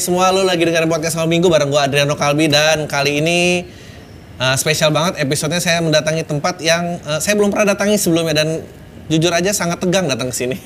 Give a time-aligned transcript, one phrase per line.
[0.00, 3.68] Semua lu lagi dengerin podcast Malam Minggu bareng gue Adriano Kalbi dan kali ini
[4.40, 8.64] uh, spesial banget episodenya saya mendatangi tempat yang uh, saya belum pernah datangi sebelumnya dan
[9.12, 10.56] jujur aja sangat tegang datang ke sini.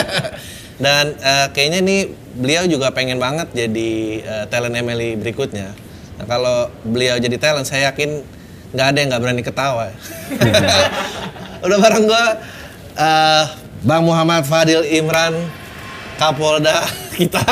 [0.84, 2.00] dan uh, kayaknya nih
[2.40, 3.92] beliau juga pengen banget jadi
[4.24, 5.76] uh, talent Emily berikutnya.
[6.16, 8.24] Nah, kalau beliau jadi talent saya yakin
[8.72, 9.92] nggak ada yang nggak berani ketawa.
[11.68, 12.24] Udah bareng gue
[12.96, 13.44] uh,
[13.84, 15.36] Bang Muhammad Fadil Imran
[16.16, 16.80] Kapolda
[17.12, 17.44] kita.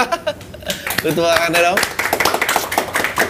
[1.02, 1.78] Betul Anda dong.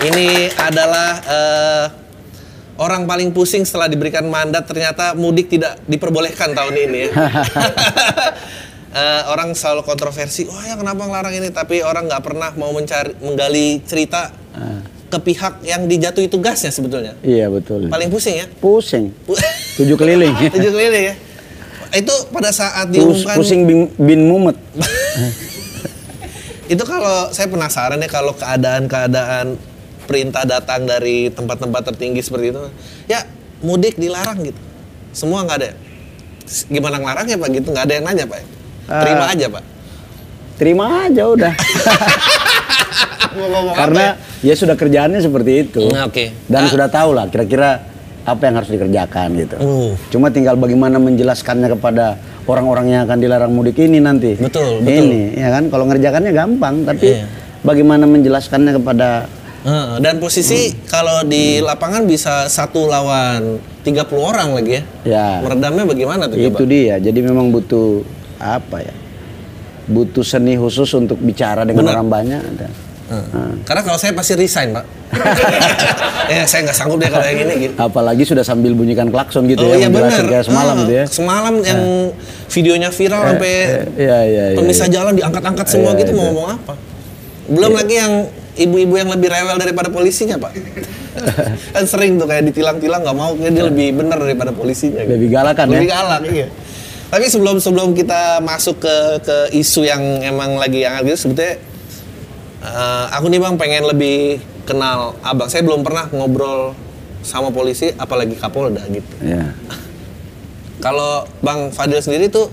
[0.03, 1.87] Ini adalah uh,
[2.83, 7.11] orang paling pusing setelah diberikan mandat ternyata mudik tidak diperbolehkan tahun ini ya.
[7.15, 7.23] uh,
[9.33, 11.55] orang selalu kontroversi, wah ya kenapa ngelarang ini?
[11.55, 14.83] Tapi orang nggak pernah mau mencari menggali cerita uh.
[15.07, 17.15] ke pihak yang dijatuhi tugasnya sebetulnya.
[17.23, 17.87] Iya betul.
[17.87, 18.51] Paling pusing ya?
[18.59, 19.15] Pusing.
[19.79, 20.35] Tujuh keliling.
[20.57, 21.15] Tujuh keliling ya.
[21.93, 23.37] Itu pada saat diumumkan.
[23.37, 24.57] Pusing bin, bin mumet.
[26.73, 29.61] itu kalau saya penasaran ya kalau keadaan-keadaan
[30.09, 32.61] perintah datang dari tempat-tempat tertinggi seperti itu
[33.07, 33.29] ya
[33.61, 34.61] mudik dilarang gitu.
[35.13, 35.77] Semua nggak ada.
[36.73, 37.49] Gimana ngelarangnya pak?
[37.53, 38.41] Gitu nggak ada yang nanya pak.
[38.89, 39.65] Terima uh, aja pak.
[40.53, 41.55] terima aja udah.
[43.81, 44.15] Karena
[44.45, 44.53] ya?
[44.53, 45.83] ya sudah kerjaannya seperti itu.
[45.91, 46.09] Oke.
[46.09, 46.29] Okay.
[46.49, 47.93] dan uh, sudah tahu lah kira-kira
[48.23, 49.57] apa yang harus dikerjakan gitu.
[49.59, 49.91] Uh.
[50.15, 54.35] cuma tinggal bagaimana menjelaskannya kepada orang-orang yang akan dilarang mudik ini nanti.
[54.39, 55.11] Betul, betul.
[55.11, 57.27] Ini ya kan kalau ngerjakannya gampang tapi iya.
[57.63, 59.09] bagaimana menjelaskannya kepada
[59.63, 60.91] Uh, dan posisi hmm.
[60.91, 64.83] kalau di lapangan bisa satu lawan 30 orang lagi ya.
[65.07, 65.29] Ya.
[65.39, 66.35] Meredamnya bagaimana tuh?
[66.35, 66.67] Itu coba?
[66.67, 66.99] dia.
[66.99, 68.03] Jadi memang butuh
[68.43, 68.95] apa ya?
[69.87, 71.95] Butuh seni khusus untuk bicara dengan Bener.
[71.95, 72.43] orang banyak.
[73.13, 73.61] Hmm.
[73.69, 74.85] Karena kalau saya pasti resign, Pak.
[76.33, 77.75] ya saya nggak sanggup deh kalau yang ini gitu.
[77.77, 80.25] Apalagi sudah sambil bunyikan klakson gitu oh, ya, iya benar.
[80.25, 81.05] kayak semalam gitu ya.
[81.05, 81.81] Semalam yang
[82.49, 84.95] videonya viral eh, sampai eh, iya, iya, iya, pemisah iya.
[84.97, 86.19] jalan diangkat-angkat semua iya, gitu iya.
[86.19, 86.75] mau ngomong apa?
[87.53, 87.79] Belum iya.
[87.85, 88.13] lagi yang
[88.57, 90.53] ibu-ibu yang lebih rewel daripada polisinya, Pak.
[91.77, 95.05] kan sering tuh kayak ditilang-tilang nggak mau, dia lebih benar daripada polisinya.
[95.05, 95.13] Gitu.
[95.21, 95.81] Lebih galak kan lebih ya?
[95.85, 96.49] Lebih galak, iya.
[97.13, 101.61] Tapi sebelum sebelum kita masuk ke ke isu yang emang lagi yang gitu sebetulnya
[102.63, 105.51] uh, aku nih bang pengen lebih kenal abang.
[105.51, 106.73] Saya belum pernah ngobrol
[107.23, 109.15] sama polisi, apalagi Kapolda gitu.
[109.23, 109.55] Yeah.
[110.85, 112.51] Kalau Bang Fadil sendiri tuh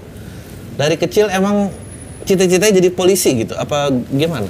[0.77, 1.73] dari kecil emang
[2.29, 3.57] cita-citanya jadi polisi gitu?
[3.57, 4.45] Apa gimana?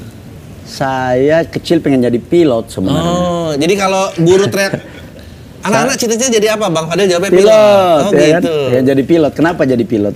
[0.68, 3.10] Saya kecil pengen jadi pilot sebenarnya.
[3.10, 4.84] Oh, jadi kalau guru teriak
[5.66, 7.48] anak-anak cita-cita jadi apa Bang Fadil jawabnya pilot?
[7.48, 8.42] pilot oh ya kan?
[8.44, 8.56] gitu.
[8.60, 8.76] Kan?
[8.76, 9.34] Ya, jadi pilot.
[9.34, 10.16] Kenapa jadi pilot?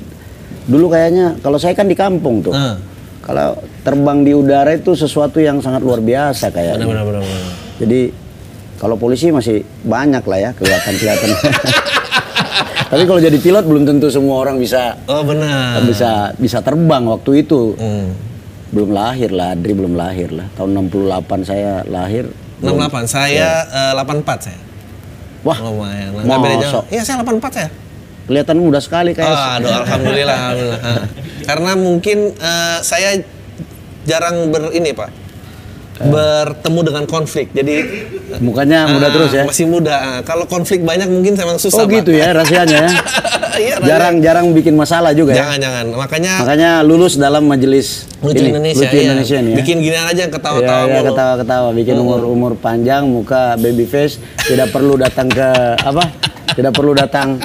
[0.68, 2.52] Dulu kayaknya kalau saya kan di kampung tuh.
[2.52, 2.76] Uh.
[3.24, 6.80] Kalau terbang di udara itu sesuatu yang sangat luar biasa kayak.
[6.80, 7.24] Benar, benar, benar,
[7.84, 8.02] Jadi
[8.80, 11.30] kalau polisi masih banyak lah ya kelihatan-kelihatan.
[12.94, 14.96] Tapi kalau jadi pilot belum tentu semua orang bisa.
[15.10, 15.82] Oh benar.
[15.84, 17.76] Bisa bisa terbang waktu itu.
[17.76, 18.14] Hmm.
[18.74, 20.50] Belum lahir lah, Adri belum lahir lah.
[20.58, 22.30] Tahun 68 saya lahir.
[22.62, 23.94] 68, belum, saya ya.
[23.94, 24.60] uh, 84 saya.
[25.44, 26.10] Wah, lumayan.
[26.24, 26.86] Beda jauh.
[26.88, 27.70] Iya, saya 84 saya.
[28.24, 29.28] Kelihatan muda sekali kayak.
[29.28, 30.80] Oh, aduh, alhamdulillah, alhamdulillah.
[31.50, 33.20] Karena mungkin uh, saya
[34.08, 35.10] jarang ber ini pak.
[35.94, 37.54] Bertemu dengan konflik.
[37.54, 37.86] Jadi
[38.42, 39.44] mukanya muda uh, terus ya?
[39.46, 39.96] masih muda.
[39.96, 42.22] Uh, kalau konflik banyak mungkin memang susah oh gitu pak.
[42.22, 42.92] ya rahasianya ya?
[43.54, 45.70] Iya, jarang jarang bikin masalah juga jangan, ya?
[45.70, 49.06] Jangan makanya makanya lulus dalam majelis lucu ini, Indonesia, lucu iya.
[49.06, 49.58] Indonesia ya.
[49.62, 51.70] bikin gini aja ketawa-tawa ya, ya, ketawa-ketawa.
[51.78, 54.18] Bikin umur umur panjang muka baby face
[54.50, 56.04] tidak perlu datang ke apa?
[56.58, 57.38] Tidak perlu datang.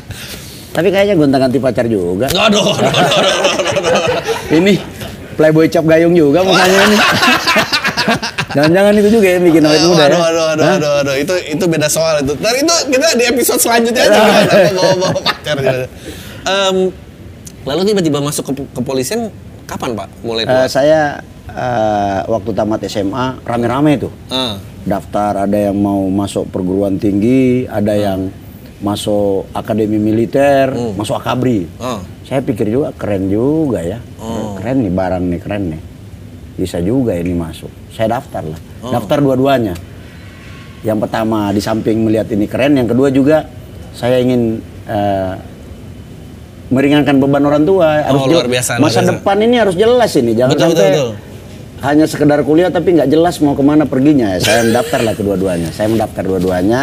[0.73, 2.33] Tapi kayaknya gonta ganti pacar juga.
[2.33, 2.89] Aduh, aduh, aduh,
[3.77, 4.57] aduh, aduh.
[4.57, 4.81] ini
[5.39, 6.97] playboy cap gayung juga mukanya ini.
[8.59, 10.19] Jangan-jangan itu juga ya bikin awet muda aduh, ya?
[10.19, 12.35] Aduh, aduh, aduh, aduh, itu itu beda soal itu.
[12.41, 14.21] Dan itu kita di episode selanjutnya aja
[14.75, 15.57] bawa bawa pacar.
[16.49, 16.77] Um,
[17.69, 19.29] lalu tiba-tiba masuk ke kepolisian
[19.69, 20.09] kapan pak?
[20.25, 21.21] Mulai uh, saya
[21.53, 24.13] uh, waktu tamat SMA rame-rame tuh.
[24.33, 24.57] Uh.
[24.89, 28.01] Daftar ada yang mau masuk perguruan tinggi, ada uh.
[28.01, 28.21] yang
[28.81, 30.97] masuk akademi militer, uh.
[30.97, 31.69] masuk akabri.
[31.77, 34.55] Uh saya pikir juga keren juga ya oh.
[34.61, 35.83] keren nih barang nih keren nih
[36.61, 38.93] bisa juga ini masuk saya daftar lah oh.
[38.93, 39.75] daftar dua-duanya
[40.85, 43.49] yang pertama di samping melihat ini keren yang kedua juga
[43.97, 45.35] saya ingin uh,
[46.69, 48.05] meringankan beban orang tua.
[48.05, 49.11] Harus Oh, luar biasa, luar Masa biasa.
[49.17, 51.11] depan ini harus jelas ini, jangan Betul, sampai betul, betul.
[51.79, 54.37] hanya sekedar kuliah tapi nggak jelas mau ke mana perginya.
[54.37, 55.69] Ya, Saya mendaftar lah kedua-duanya.
[55.73, 56.83] Saya mendaftar dua-duanya.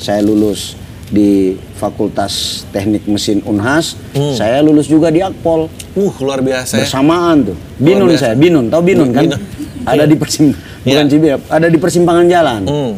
[0.00, 0.74] Saya lulus
[1.10, 3.98] di Fakultas Teknik Mesin Unhas.
[4.14, 4.32] Hmm.
[4.32, 5.66] Saya lulus juga di Akpol.
[5.98, 6.86] Uh, luar biasa ya.
[6.86, 7.56] Bersamaan tuh.
[7.76, 8.70] Binun saya, Binun.
[8.70, 9.26] Tahu Binun kan?
[9.26, 9.40] Binun.
[9.82, 11.36] Ada di persim bukan Iya.
[11.50, 12.62] Ada di persimpangan jalan.
[12.64, 12.92] Hmm.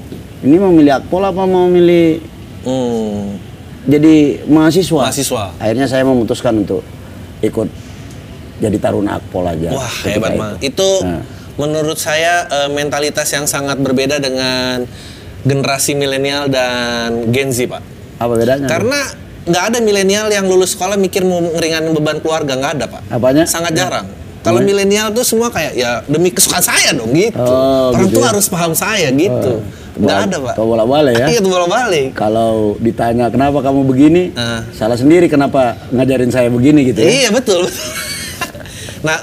[0.44, 2.20] Ini mau milih Akpol apa mau milih
[2.62, 3.34] Hmm.
[3.82, 5.02] jadi mahasiswa?
[5.08, 5.44] Mahasiswa.
[5.58, 6.84] Akhirnya saya memutuskan untuk
[7.42, 7.66] ikut
[8.60, 9.74] jadi taruna Akpol aja.
[9.74, 10.38] Wah, hebat itu.
[10.38, 10.58] banget.
[10.62, 11.22] Itu Nah.
[11.56, 14.86] menurut saya eh, mentalitas yang sangat berbeda dengan
[15.42, 17.82] generasi milenial dan Gen Z, Pak.
[18.22, 18.66] Apa bedanya?
[18.66, 18.98] Karena
[19.42, 23.02] nggak ada milenial yang lulus sekolah mikir mau ngeringanin beban keluarga, nggak ada, Pak.
[23.10, 23.44] Apanya?
[23.44, 24.06] Sangat jarang.
[24.42, 27.38] Kalau milenial tuh semua kayak ya demi kesukaan saya dong gitu.
[27.38, 28.28] Oh, Orang gitu tua ya.
[28.34, 29.62] harus paham saya gitu.
[29.92, 30.54] Nggak ada, Pak.
[30.58, 31.26] Kau bolak-balik ya?
[31.30, 32.10] Iya, tuh bolak-balik.
[32.14, 34.66] Kalau ditanya kenapa kamu begini, Ah.
[34.72, 37.06] salah sendiri kenapa ngajarin saya begini gitu ya?
[37.06, 37.66] Iya betul.
[37.66, 37.86] betul.
[39.06, 39.18] nah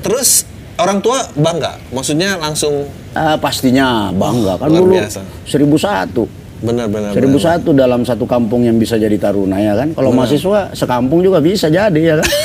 [0.00, 0.44] terus
[0.76, 5.20] orang tua bangga, maksudnya langsung Ah, pastinya bangga kan Luar dulu biasa.
[5.42, 6.28] seribu satu.
[6.58, 7.14] Benar-benar.
[7.14, 9.94] Seribu satu dalam satu kampung yang bisa jadi taruna ya kan?
[9.94, 12.30] Kalau mahasiswa sekampung juga bisa jadi ya kan?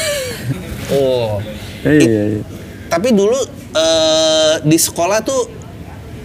[0.94, 1.42] Oh.
[1.81, 2.44] iya, iya.
[2.86, 3.33] Tapi dulu
[3.74, 5.50] eh, di sekolah tuh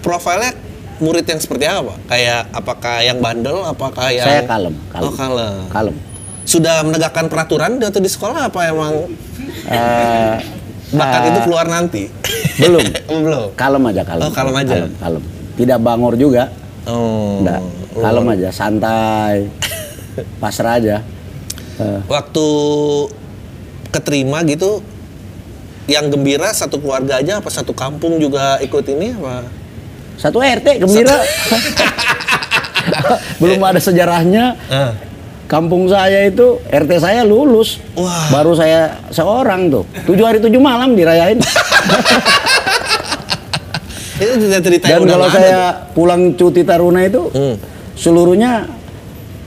[0.04, 0.52] profilnya
[1.00, 1.94] murid yang seperti apa?
[2.04, 5.08] Kayak apakah yang bandel, apakah yang Saya kalem, kalem.
[5.08, 5.62] Oh kalem.
[5.72, 5.96] Kalem.
[6.44, 9.08] Sudah menegakkan peraturan waktu di sekolah apa emang
[9.68, 10.34] Eh,
[10.92, 12.08] bakat ah, itu keluar nanti?
[12.58, 12.84] belum.
[13.08, 13.46] Oh, belum.
[13.54, 14.22] Kalem aja kalem.
[14.26, 14.74] Oh, kalem aja.
[14.74, 15.22] Kalem, kalem.
[15.56, 16.44] Tidak bangor juga.
[16.84, 17.40] Oh.
[17.40, 17.60] Enggak.
[17.98, 19.50] Kalem aja, santai.
[20.42, 20.96] Pasrah aja.
[21.78, 22.46] Eh, Waktu
[23.88, 24.84] keterima gitu
[25.88, 29.48] yang gembira satu keluarga aja apa satu kampung juga ikut ini apa?
[30.18, 31.14] satu RT gembira.
[33.40, 34.58] Belum ada sejarahnya.
[34.66, 34.92] Ah.
[35.48, 37.80] Kampung saya itu RT saya lulus.
[37.94, 38.28] Wah.
[38.28, 39.86] Baru saya seorang tuh.
[40.04, 41.40] Tujuh hari tujuh malam dirayain.
[44.18, 47.54] Itu yang Dan kalau saya pulang cuti taruna itu Hmm.
[47.98, 48.70] Seluruhnya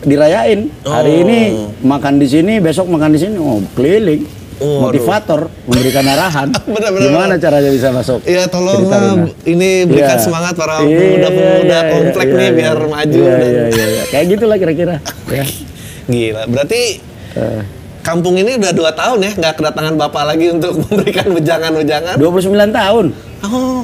[0.01, 0.67] dirayain.
[0.83, 1.23] Hari Oh.
[1.23, 1.39] ini
[1.81, 3.35] makan di sini, besok makan di sini.
[3.37, 4.27] Oh, keliling.
[4.61, 6.53] Oh, Motivator, memberikan arahan.
[6.69, 8.21] Benar, benar, Gimana caranya bisa masuk?
[8.21, 9.09] Iya tolong jadi taruna?
[9.25, 10.21] lah, ini berikan Iya.
[10.21, 12.53] semangat para Iya, pemuda-pemuda iya, komplek iya, nih iya.
[12.53, 14.03] biar maju Iya, dan iya, iya, iya.
[14.05, 14.95] Kayak gitulah kira-kira.
[15.27, 15.45] Ya.
[16.13, 16.43] gila.
[16.45, 16.81] Berarti
[17.31, 17.61] Eh,
[18.03, 22.15] kampung ini udah dua tahun ya nggak kedatangan bapak lagi untuk memberikan wejangan-wejangan.
[22.19, 23.05] 29 tahun.
[23.41, 23.81] Oh,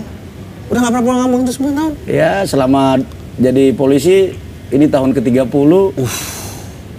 [0.67, 1.93] udah nggak pernah pulang kampung itu sembilan tahun.
[2.05, 3.01] Ya, selama
[3.39, 4.29] jadi polisi
[4.69, 5.71] ini tahun ke-30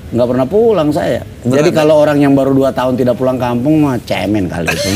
[0.08, 1.20] nggak pernah pulang saya.
[1.42, 4.90] Jadi kalau orang yang baru 2 tahun tidak pulang kampung mah cemen kali itu.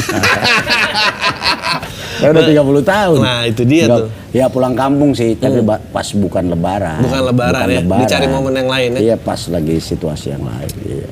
[2.16, 3.18] saya udah 30 tahun.
[3.20, 4.08] Nah, itu dia Nggak- tuh.
[4.08, 4.20] Hmm.
[4.32, 7.04] Ya pulang kampung sih, tapi ba- pas bukan lebaran.
[7.04, 9.00] Bukan lebaran ya, dicari momen yang lain ya.
[9.12, 10.72] Iya, pas lagi situasi yang lain.
[10.80, 11.08] Iya.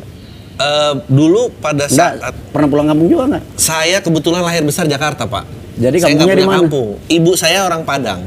[0.56, 3.44] Eh, dulu pada Nggak, saat pernah pulang kampung juga nggak?
[3.56, 5.44] saya kebetulan lahir besar Jakarta pak.
[5.76, 6.58] Jadi saya nggak kampungnya di mana?
[6.64, 6.88] kampung.
[7.06, 8.20] Ibu saya orang Padang.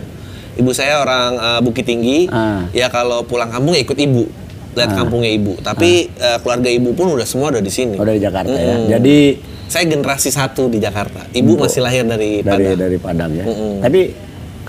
[0.53, 2.29] Ibu saya orang eh, Bukit Tinggi.
[2.29, 2.65] Ah.
[2.71, 4.25] Ya kalau pulang kampung ya ikut ibu.
[4.73, 5.53] Lihat kampungnya ibu.
[5.61, 7.97] Tapi eh, keluarga ibu pun udah semua udah di sini.
[7.97, 8.75] Oh dari Jakarta ya.
[8.77, 8.89] Mm-mm.
[8.89, 9.17] Jadi
[9.63, 11.25] Saya generasi satu di Jakarta.
[11.33, 12.77] Ibu masih lahir dari, dari Padang.
[12.77, 13.45] dari Padang ya.
[13.81, 14.01] Tapi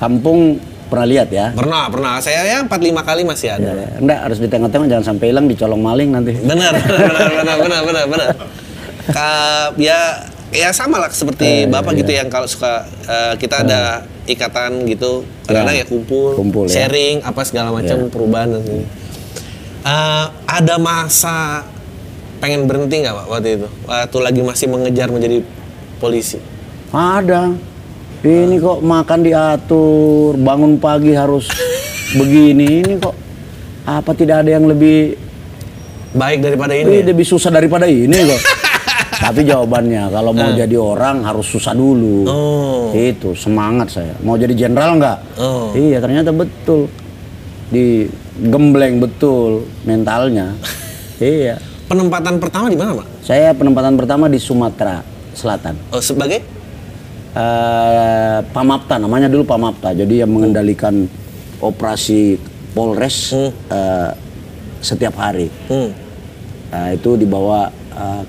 [0.00, 0.56] kampung
[0.88, 1.52] pernah lihat ya?
[1.52, 2.12] Pernah, pernah.
[2.24, 3.68] Saya ya 4-5 kali masih ada.
[3.74, 6.32] Ya, enggak harus ditengok-tengok jangan sampai hilang dicolong maling nanti.
[6.38, 8.28] Benar, benar, benar, benar, benar, benar.
[9.12, 14.88] Ka- ya, ya sama lah seperti bapak gitu yang kalau suka eh, kita ada ikatan
[14.88, 16.86] gitu, kadang-kadang ya kumpul, Kumpul, ya.
[16.86, 18.86] sharing apa segala macam perubahan dan ini.
[19.84, 21.66] Eh, ada masa
[22.40, 23.68] pengen berhenti nggak pak waktu itu?
[23.84, 25.44] Waktu lagi masih mengejar menjadi
[25.98, 26.40] polisi.
[26.88, 27.52] Ada.
[28.24, 31.44] Ini kok makan diatur, bangun pagi harus
[32.18, 32.80] begini.
[32.80, 33.12] Ini kok
[33.84, 35.20] apa tidak ada yang lebih
[36.14, 36.96] Baik daripada ini ini.
[37.04, 37.10] ya?
[37.10, 38.40] lebih susah daripada ini kok.
[39.14, 42.26] Tapi jawabannya kalau mau jadi orang harus susah dulu.
[42.26, 42.84] Oh.
[42.90, 44.14] Itu semangat saya.
[44.20, 45.18] Mau jadi jenderal nggak?
[45.38, 45.70] Oh.
[45.72, 46.90] Iya ternyata betul.
[47.70, 50.54] Digembleng betul mentalnya.
[51.20, 51.58] iya.
[51.84, 53.06] Penempatan pertama di mana pak?
[53.20, 55.04] Saya penempatan pertama di Sumatera
[55.34, 55.76] Selatan.
[55.92, 56.40] Oh, sebagai?
[57.34, 59.90] eh Pamapta namanya dulu Pamapta.
[59.90, 61.04] Jadi yang mengendalikan
[61.58, 62.38] operasi
[62.74, 63.50] Polres Hmm.
[63.70, 64.10] eh,
[64.78, 65.50] setiap hari.
[65.66, 65.90] Hmm.
[66.70, 68.22] Nah, itu dibawa eh,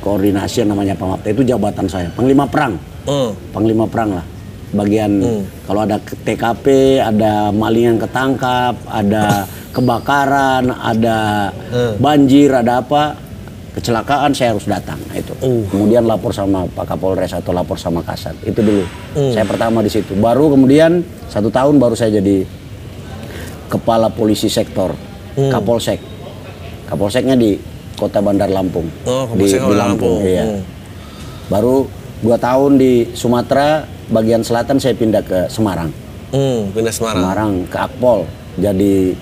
[0.00, 2.74] koordinasi yang namanya Pamapta itu jabatan saya, Panglima Perang.
[3.04, 3.32] Oh.
[3.50, 4.26] Panglima Perang lah.
[4.70, 5.42] Bagian Hmm.
[5.66, 6.66] kalau ada TKP,
[6.96, 9.44] ada maling yang ketangkap, ada
[9.76, 11.94] kebakaran, ada Hmm.
[11.98, 13.18] banjir, ada apa
[13.70, 15.30] kecelakaan saya harus datang Nah, itu.
[15.38, 15.62] Uh.
[15.66, 18.34] Kemudian lapor sama Pak Kapolres atau lapor sama Kasat.
[18.42, 18.82] Itu dulu.
[19.14, 19.30] Hmm.
[19.30, 20.14] Saya pertama di situ.
[20.14, 22.46] Baru kemudian satu tahun baru saya jadi
[23.68, 24.94] kepala polisi sektor
[25.30, 25.46] Hmm.
[25.48, 26.02] Kapolsek.
[26.86, 27.54] Kapolseknya di
[28.00, 28.88] Kota Bandar Lampung.
[29.04, 30.24] Oh, di, di Lampung.
[30.24, 30.44] Iya.
[30.48, 30.62] Hmm.
[31.52, 31.84] Baru
[32.24, 35.92] dua tahun di Sumatera bagian selatan saya pindah ke Semarang.
[36.32, 37.20] Hmm, pindah Semarang.
[37.20, 38.24] Semarang ke Akpol
[38.56, 39.12] jadi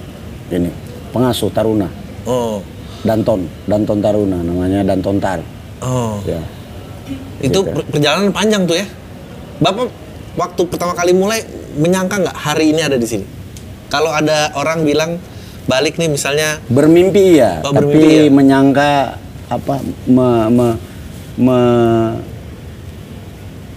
[0.54, 0.70] ini
[1.10, 1.90] pengasuh Taruna.
[2.28, 2.62] Oh.
[3.02, 5.40] Danton, Danton Taruna namanya Danton Tar.
[5.82, 6.22] Oh.
[6.22, 6.42] Ya.
[7.40, 8.86] Itu per- perjalanan panjang tuh ya.
[9.58, 9.90] Bapak
[10.38, 11.42] waktu pertama kali mulai
[11.78, 13.26] menyangka nggak hari ini ada di sini?
[13.88, 15.16] Kalau ada orang bilang
[15.68, 18.32] balik nih misalnya Bermimpi ya, Oh, tapi bermimpi ya.
[18.32, 18.90] menyangka
[19.46, 19.74] apa
[20.06, 20.68] me, me,
[21.38, 22.16] me-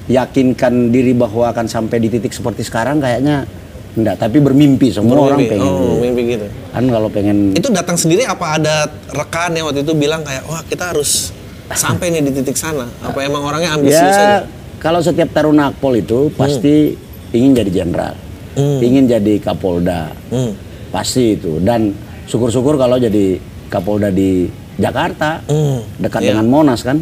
[0.08, 3.48] yakinkan diri bahwa akan sampai di titik seperti sekarang kayaknya
[3.94, 5.52] enggak, tapi bermimpi semua orang bermimpi.
[5.54, 5.68] pengen.
[5.68, 5.96] oh, gitu.
[6.02, 6.48] mimpi gitu.
[6.70, 8.76] Kan kalau pengen Itu datang sendiri apa ada
[9.10, 11.32] rekan yang waktu itu bilang kayak wah kita harus
[11.70, 12.88] sampai nih di titik sana?
[13.00, 14.40] Apa emang orangnya ambisius ya aja?
[14.78, 16.96] kalau setiap taruna Akpol itu pasti
[17.32, 18.16] ingin jadi jenderal,
[18.52, 18.80] Hmm.
[18.82, 20.52] ingin jadi Kapolda, Hmm.
[20.92, 21.58] Pasti itu.
[21.58, 21.96] Dan
[22.28, 24.46] syukur-syukur kalau jadi Kapolda di
[24.76, 25.80] Jakarta, Hmm.
[25.98, 26.30] dekat Iya.
[26.36, 27.00] dengan Monas kan.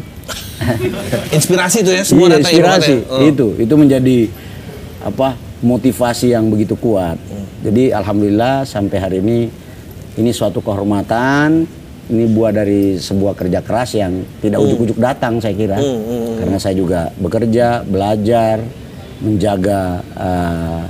[1.35, 3.25] Inspirasi tuh ya semua iya, data inspirasi Oh.
[3.25, 4.17] itu itu menjadi
[5.01, 7.17] apa motivasi yang begitu kuat.
[7.17, 7.45] Hmm.
[7.65, 9.49] Jadi alhamdulillah sampai hari ini
[10.15, 11.65] ini suatu kehormatan.
[12.09, 15.77] Ini buah dari sebuah kerja keras yang tidak ujuk-ujuk datang saya kira.
[15.77, 18.65] Hmm, Karena saya juga bekerja, belajar,
[19.21, 20.83] menjaga eh,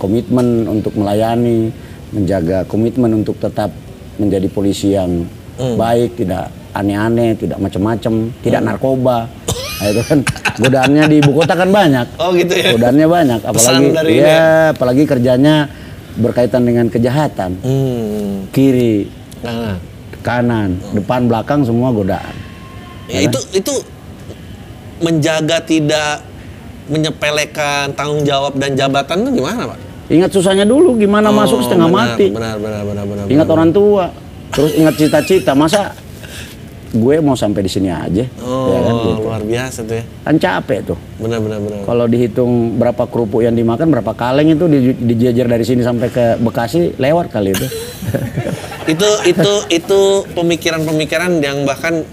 [0.00, 1.68] komitmen untuk melayani,
[2.10, 3.70] menjaga komitmen untuk tetap
[4.16, 5.80] menjadi polisi yang Hmm.
[5.80, 9.24] baik, tidak aneh-aneh, tidak macam-macam, tidak narkoba.
[9.80, 10.18] Nah, itu kan
[10.60, 12.06] godaannya di ibu kota kan banyak.
[12.20, 12.76] Oh gitu ya.
[12.76, 15.64] Godaannya banyak, apalagi dari ini ya, apalagi kerjanya
[16.20, 17.56] berkaitan dengan kejahatan.
[17.64, 18.52] Hmm.
[18.52, 19.08] Kiri,
[19.40, 19.80] Nah,
[20.20, 22.36] kanan, depan, belakang semua godaan.
[23.08, 23.72] ya itu itu
[24.98, 26.20] menjaga tidak
[26.86, 29.78] menyepelekan tanggung jawab dan jabatan itu gimana pak?
[30.06, 32.26] Ingat susahnya dulu gimana Oh, masuk setengah benar, mati.
[32.30, 33.24] Benar, benar, benar, benar.
[33.26, 33.56] Ingat benar.
[33.56, 34.04] orang tua,
[34.48, 35.52] terus ingat cita-cita.
[35.52, 35.92] Masa
[36.88, 38.24] gue mau sampai di sini aja?
[38.38, 39.20] Oh, Ya kan, gitu.
[39.20, 40.04] luar biasa tuh ya.
[40.22, 40.98] kan capek tuh.
[41.18, 41.78] Benar, benar, benar.
[41.82, 46.24] Kalau dihitung berapa kerupuk yang dimakan, berapa kaleng itu di- dijajar dari sini sampai ke
[46.38, 47.66] Bekasi lewat kali itu.
[48.86, 50.00] itu itu itu
[50.32, 52.06] pemikiran-pemikiran yang bahkan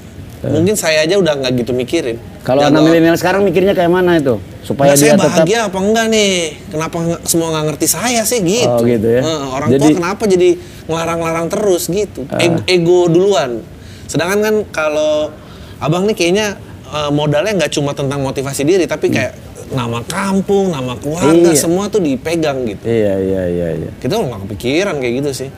[0.51, 2.17] mungkin saya aja udah nggak gitu mikirin.
[2.43, 4.35] Kalau anak milenial sekarang mikirnya kayak mana itu?
[4.63, 6.33] Supaya saya dia tetap bahagia apa enggak nih?
[6.67, 8.67] Kenapa semua nggak ngerti saya sih gitu?
[8.67, 9.21] Oh, gitu ya.
[9.23, 10.49] Eh, orang Jadi- tua kenapa jadi
[10.83, 12.27] ngelarang-larang terus gitu?
[12.35, 13.63] Ego, ego duluan.
[14.11, 15.31] Sedangkan kan kalau
[15.79, 16.47] abang nih kayaknya
[16.93, 19.33] eh, modalnya nggak cuma tentang motivasi diri, tapi kayak
[19.73, 21.57] nama kampung, nama keluarga, Iya.
[21.57, 22.83] semua tuh dipegang gitu.
[22.85, 23.91] Iya, iya, iya, iya.
[23.97, 25.49] Kita nggak kepikiran kayak gitu sih.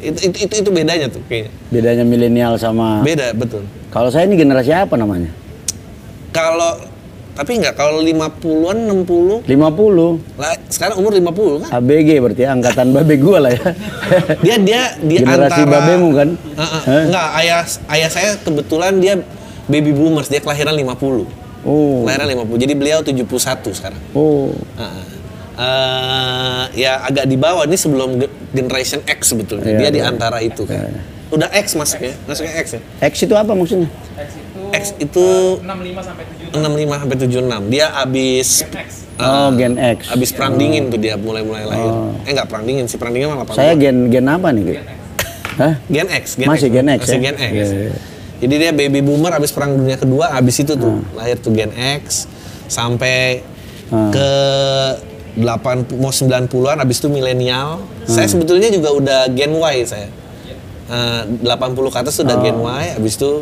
[0.00, 1.52] Itu, itu, itu itu bedanya tuh kayaknya.
[1.68, 3.66] Bedanya milenial sama Beda betul.
[3.90, 5.30] Kalau saya ini generasi apa namanya?
[6.30, 6.78] Kalau
[7.30, 10.36] tapi nggak kalau 50-an 60 50.
[10.36, 11.68] lah sekarang umur 50 kan?
[11.80, 13.64] ABG berarti ya, angkatan babe gua lah ya.
[14.44, 16.28] Dia dia di Generasi antara babemu kan?
[16.36, 16.82] Heeh.
[16.84, 17.02] Hah?
[17.08, 17.60] Enggak, ayah
[17.96, 19.14] ayah saya kebetulan dia
[19.70, 21.64] baby boomers, dia kelahiran 50.
[21.64, 22.04] Oh.
[22.04, 22.62] Kelahiran 50.
[22.66, 23.24] Jadi beliau 71
[23.72, 24.00] sekarang.
[24.12, 24.52] Oh.
[24.76, 25.19] Heeh.
[25.60, 29.68] Eh, ya agak di bawah ini sebelum ge- generation X sebetulnya.
[29.68, 30.08] Iya, dia di iya.
[30.08, 30.88] antara itu kan.
[31.28, 32.80] Udah X masuknya, masuknya X ya.
[33.04, 33.92] X itu apa maksudnya?
[34.72, 35.26] X itu
[35.60, 37.62] 65 sampai 70 65 sampai 76.
[37.68, 38.88] Dia abis X.
[39.20, 40.08] Oh, Gen X.
[40.08, 41.92] abis perang dingin tuh dia mulai-mulai lahir.
[42.24, 43.52] Eh enggak perang dingin sih, perang dingin malah 80.
[43.52, 44.62] Saya gen gen apa nih?
[44.64, 44.74] Ki?
[45.60, 45.74] Hah?
[45.86, 47.20] Gen X, Gen Masih X, Gen X masih ya?
[47.20, 47.52] Gen X.
[47.52, 47.94] Iya, iya.
[48.40, 51.04] Jadi dia baby boomer abis perang dunia kedua, abis itu tuh Hmm.
[51.12, 51.68] lahir tuh Gen
[52.00, 52.24] X
[52.64, 53.44] sampai
[53.86, 54.08] Hmm.
[54.08, 54.28] ke
[55.40, 57.80] 80 mau 90-an abis itu milenial.
[57.80, 58.06] Hmm.
[58.06, 60.08] Saya sebetulnya juga udah Gen Y saya.
[60.90, 63.32] Eh, 80 ke atas sudah Gen Y, abis itu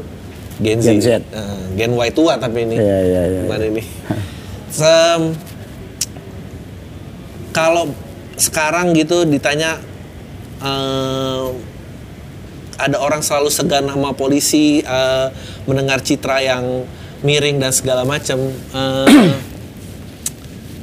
[0.63, 0.87] Gen Z.
[0.87, 0.93] Oh.
[0.95, 1.09] Gen Z.
[1.35, 2.77] Eh, Gen Y tua tapi ini.
[2.79, 3.83] Iya, iya, iya, Gimana ini?
[4.79, 5.35] Sem-
[7.51, 7.91] kalau
[8.39, 9.83] sekarang gitu ditanya
[10.63, 11.47] eh,
[12.79, 15.29] ada orang selalu segan sama polisi eh,
[15.67, 16.87] mendengar citra yang
[17.27, 19.07] miring dan segala macam eh,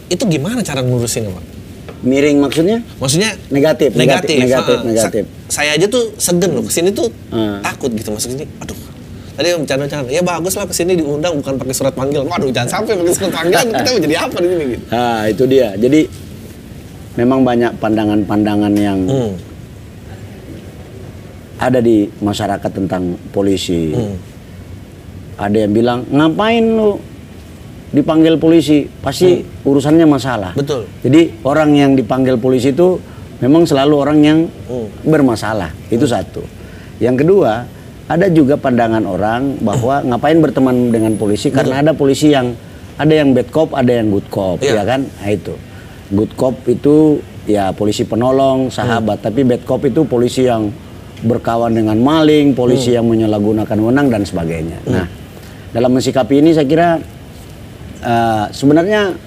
[0.08, 1.46] itu gimana cara ngurusin pak?
[2.06, 2.78] Miring maksudnya?
[3.02, 5.24] Maksudnya Negatif, negatif, negatif, negatif, ah, negatif.
[5.50, 7.62] Sa- saya aja tuh segen loh ke sini tuh Hmm.
[7.62, 8.46] takut gitu masuk sini.
[8.62, 8.78] Aduh.
[9.36, 12.24] Tadi yang bercanda-bercanda, ya bagus lah ke sini diundang bukan pakai surat panggil.
[12.24, 14.84] Waduh, jangan sampai pakai surat panggil, kita mau jadi apa di sini gitu.
[14.88, 15.68] Nah, itu dia.
[15.76, 16.02] Jadi
[17.16, 19.34] memang banyak pandangan-pandangan yang Hmm.
[21.58, 23.92] ada di masyarakat tentang polisi.
[23.92, 24.16] Hmm.
[25.36, 26.96] Ada yang bilang, ngapain lu
[27.96, 28.84] dipanggil polisi?
[28.86, 30.52] Pasti urusannya masalah.
[30.52, 30.60] Hmm.
[30.60, 30.82] Betul.
[31.02, 33.00] Jadi orang yang dipanggil polisi itu
[33.40, 34.88] memang selalu orang yang Hmm.
[35.08, 35.72] bermasalah.
[35.88, 36.44] Itu satu.
[37.00, 37.64] Yang kedua,
[38.06, 42.54] ada juga pandangan orang bahwa ngapain berteman dengan polisi karena ada polisi yang
[42.96, 44.80] ada yang bad cop, ada yang good cop, Iya.
[44.80, 45.02] ya kan?
[45.04, 45.52] Nah, itu.
[46.12, 50.72] Good cop itu ya polisi penolong, sahabat, tapi bad cop itu polisi yang
[51.24, 52.98] berkawan dengan maling, polisi Hmm.
[53.02, 54.80] yang menyalahgunakan wewenang dan sebagainya.
[54.88, 55.08] Nah,
[55.72, 56.90] dalam mensikapi ini saya kira
[58.06, 59.18] eh, sebenarnya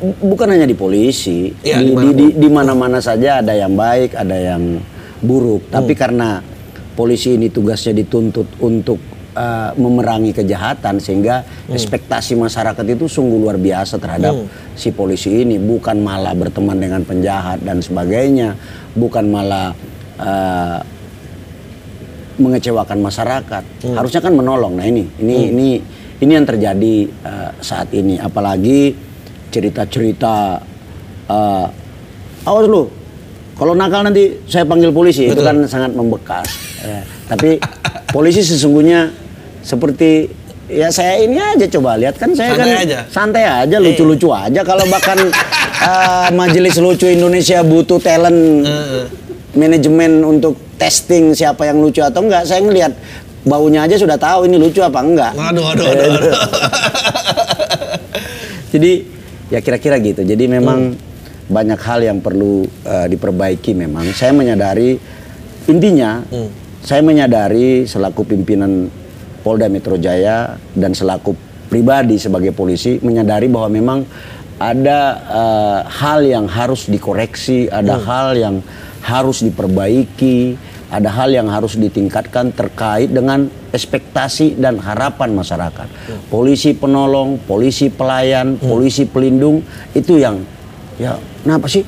[0.00, 4.16] bu- bukan hanya di polisi, Iya, di, di, di, di mana-mana saja ada yang baik,
[4.16, 4.80] ada yang
[5.20, 5.68] buruk.
[5.68, 5.72] Hmm.
[5.80, 6.40] Tapi karena
[6.96, 8.98] polisi ini tugasnya dituntut untuk
[9.30, 11.76] eh, memerangi kejahatan, sehingga Hmm.
[11.76, 14.34] ekspektasi masyarakat itu sungguh luar biasa terhadap
[14.74, 18.58] si polisi ini, bukan malah berteman dengan penjahat dan sebagainya,
[18.96, 19.70] bukan malah
[20.18, 20.80] eh,
[22.40, 23.62] mengecewakan masyarakat.
[23.92, 24.80] Harusnya kan menolong.
[24.80, 25.68] Nah ini, ini, ini,
[26.20, 28.20] ini yang terjadi eh, saat ini.
[28.20, 28.92] Apalagi
[29.50, 30.60] cerita-cerita,
[31.26, 31.66] eh,
[32.46, 32.86] awas lu,
[33.56, 35.28] kalau nakal nanti saya panggil polisi.
[35.28, 35.48] Itu Betul.
[35.48, 36.48] kan sangat membekas.
[36.80, 37.00] Ya.
[37.28, 37.60] Tapi
[38.12, 39.12] polisi sesungguhnya
[39.60, 40.28] seperti
[40.70, 42.98] ya saya ini aja coba lihat kan saya Santai kan aja.
[43.10, 45.18] santai aja lucu-lucu aja kalau bahkan
[45.82, 48.64] eh, majelis lucu Indonesia butuh talent
[49.58, 52.94] manajemen untuk testing siapa yang lucu atau enggak saya ngelihat
[53.50, 55.32] baunya aja sudah tahu ini lucu apa enggak.
[55.34, 56.34] Aduh, aduh, aduh, aduh.
[58.70, 58.92] jadi
[59.50, 60.22] ya kira-kira gitu.
[60.22, 60.94] Jadi memang
[61.50, 64.06] banyak hal yang perlu eh, diperbaiki memang.
[64.14, 64.94] Saya menyadari
[65.66, 66.22] intinya
[66.80, 68.86] saya menyadari selaku pimpinan
[69.42, 71.34] Polda Metro Jaya dan selaku
[71.68, 73.98] pribadi sebagai polisi menyadari bahwa memang
[74.60, 78.56] ada eh, hal yang harus dikoreksi ada hal yang
[79.00, 80.54] harus diperbaiki
[80.90, 85.86] ada hal yang harus ditingkatkan terkait dengan ekspektasi dan harapan masyarakat.
[86.26, 89.62] Polisi penolong, polisi pelayan, polisi pelindung
[89.94, 90.42] itu yang
[90.98, 91.14] ya
[91.46, 91.86] kenapa sih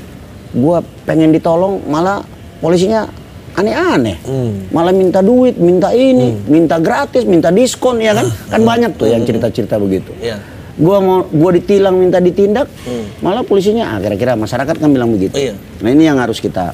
[0.54, 2.22] gua pengen ditolong malah
[2.62, 3.10] polisinya
[3.58, 4.22] aneh-aneh.
[4.70, 8.30] Malah minta duit, minta ini, minta gratis, minta diskon ya kan?
[8.54, 10.14] Kan banyak tuh yang cerita-cerita begitu.
[10.22, 10.38] Iya.
[10.78, 12.70] Gua mau gua ditilang minta ditindak,
[13.18, 15.34] malah polisinya ah kira-kira masyarakat kan bilang begitu.
[15.34, 15.58] Iya.
[15.82, 16.70] Nah ini yang harus kita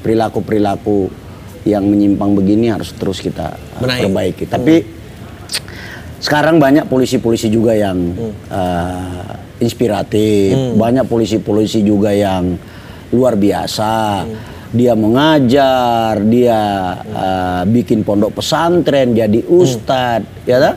[0.00, 1.25] perilaku-perilaku
[1.66, 4.06] yang menyimpang begini harus terus kita uh, Benahi.
[4.06, 4.44] perbaiki.
[4.46, 4.74] Tapi
[6.22, 8.14] sekarang banyak polisi-polisi juga yang
[8.48, 12.56] uh, inspiratif, banyak polisi-polisi juga yang
[13.12, 14.24] luar biasa.
[14.66, 16.60] Dia mengajar, dia
[16.98, 20.76] uh, bikin pondok pesantren, jadi ustadz, ya tak?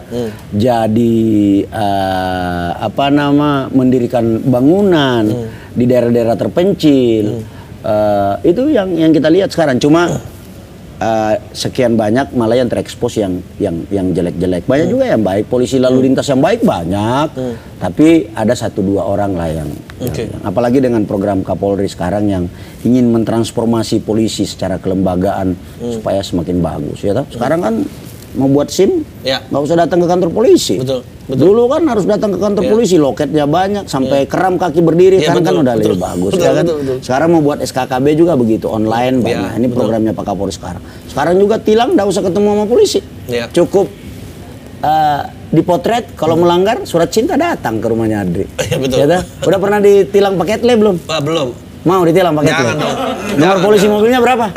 [0.54, 5.26] Jadi uh, apa nama mendirikan bangunan
[5.74, 7.44] di daerah-daerah terpencil.
[7.80, 9.82] Uh, itu yang yang kita lihat sekarang.
[9.82, 10.22] Cuma
[11.00, 14.64] uh, sekian banyak malah yang terekspos yang yang yang jelek-jelek.
[14.64, 15.48] Banyak juga yang baik.
[15.48, 17.28] Polisi lalu lintas yang baik banyak.
[17.80, 20.24] Tapi ada satu dua orang lah yang, yang- Oke.
[20.28, 22.44] yang- apalagi dengan program Kapolri sekarang yang
[22.84, 27.00] ingin mentransformasi polisi secara kelembagaan supaya semakin bagus.
[27.02, 27.26] Ya, toh?
[27.32, 27.76] sekarang kan
[28.32, 29.42] mau buat SIM Ya.
[29.44, 30.78] nggak usah datang ke kantor polisi.
[30.78, 31.42] Betul, betul.
[31.46, 32.70] Dulu kan harus datang ke kantor Ya.
[32.70, 35.90] polisi, loketnya banyak sampai keram kaki berdiri Ya, kan kan udah betul.
[35.90, 36.64] lebih bagus Betul, ya kan.
[36.64, 36.98] betul, betul.
[37.02, 39.52] Sekarang mau buat SKKB juga begitu online Ya, banyak.
[39.56, 39.78] Ini betul.
[39.78, 40.82] programnya Pak Kapolri sekarang.
[41.06, 43.00] Sekarang juga tilang nggak usah ketemu sama polisi.
[43.26, 43.46] Ya.
[43.48, 43.88] Cukup
[44.80, 48.46] eh, dipotret kalau melanggar surat cinta datang ke rumahnya Adri.
[48.56, 48.98] Iya, betul.
[49.00, 49.22] Ya dah?
[49.42, 50.96] Udah pernah ditilang paket le belum?
[51.20, 51.50] Belum.
[51.82, 52.72] Mau ditilang paket le?
[53.36, 54.48] Nomor polisi mobilnya berapa?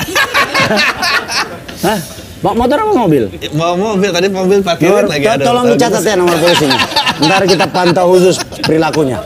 [1.83, 1.99] Hah?
[2.43, 3.23] Bawa motor apa mobil?
[3.55, 5.43] Mau mobil tadi mobil Nomor, lagi ada.
[5.47, 6.75] tolong dicatat ya nomor polisinya.
[7.23, 8.35] Ntar kita pantau khusus
[8.67, 9.23] perilakunya.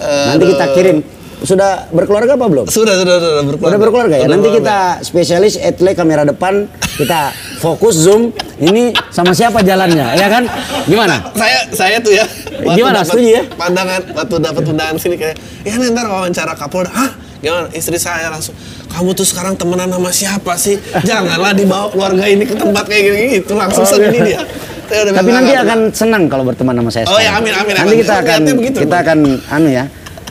[0.00, 0.98] Nanti kita kirim.
[1.36, 2.64] Sudah berkeluarga apa belum?
[2.64, 3.68] Sudah, sudah, sudah berkeluarga.
[3.68, 4.24] Udah berkeluarga ya.
[4.24, 6.64] Sudah Nanti kita spesialis etle kamera depan,
[6.96, 8.32] kita fokus zoom.
[8.56, 10.48] Ini sama siapa jalannya, ya kan?
[10.88, 11.28] Gimana?
[11.36, 12.24] saya saya tuh ya
[12.72, 13.42] Gimana, setuju ya?
[13.52, 17.10] pandangan waktu dapat undangan sini kayak ya ntar wawancara Kapolda hah
[17.46, 22.42] gimana istri saya langsung kamu tuh sekarang temenan sama siapa sih janganlah dibawa keluarga ini
[22.42, 24.42] ke tempat kayak gini gitu langsung Oh, sedih iya.
[24.84, 27.04] dia Tapi nanti "Nggak, akan senang kalau berteman sama saya.
[27.04, 27.26] Oh, sekarang.
[27.26, 28.02] ya, amin, amin, Nanti amin.
[28.02, 29.84] kita akan begitu, kita akan anu ya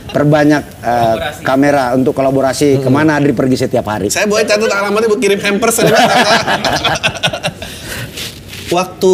[0.08, 2.84] perbanyak eh, kamera untuk kolaborasi Hmm.
[2.84, 4.08] ke mana Adri pergi setiap hari.
[4.08, 5.75] saya boleh catat alamatnya buat kirim hampers
[8.71, 9.13] waktu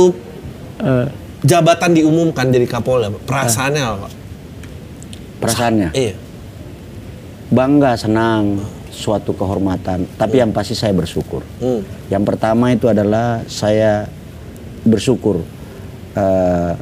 [0.78, 1.06] Eh.
[1.44, 4.12] jabatan diumumkan jadi Kapolda perasaannya apa Pak?
[5.40, 6.14] Perasaannya iya
[7.52, 10.08] bangga, senang, suatu kehormatan.
[10.16, 11.44] Tapi yang pasti saya bersyukur.
[11.60, 11.84] Hmm.
[12.08, 14.08] Yang pertama itu adalah saya
[14.88, 15.44] bersyukur
[16.16, 16.74] eh,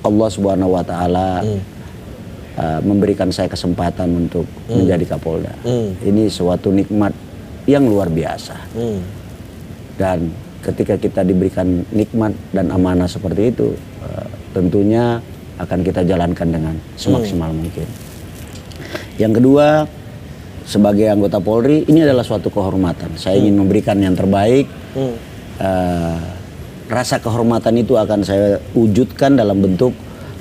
[0.00, 5.52] Allah Subhanahu Wa Taala eh, memberikan saya kesempatan untuk menjadi Kapolda.
[5.66, 5.98] Hmm.
[6.00, 7.12] Ini suatu nikmat
[7.66, 8.56] yang luar biasa.
[8.72, 9.02] Hmm.
[10.00, 10.32] Dan
[10.64, 13.74] ketika kita diberikan nikmat dan amanah seperti itu,
[14.06, 15.20] eh, tentunya
[15.60, 17.84] akan kita jalankan dengan semaksimal mungkin.
[19.20, 19.84] Yang kedua,
[20.64, 23.20] sebagai anggota Polri, ini adalah suatu kehormatan.
[23.20, 24.64] Saya ingin memberikan yang terbaik.
[24.96, 25.14] Hmm.
[25.60, 26.20] Eh,
[26.88, 29.92] rasa kehormatan itu akan saya wujudkan dalam bentuk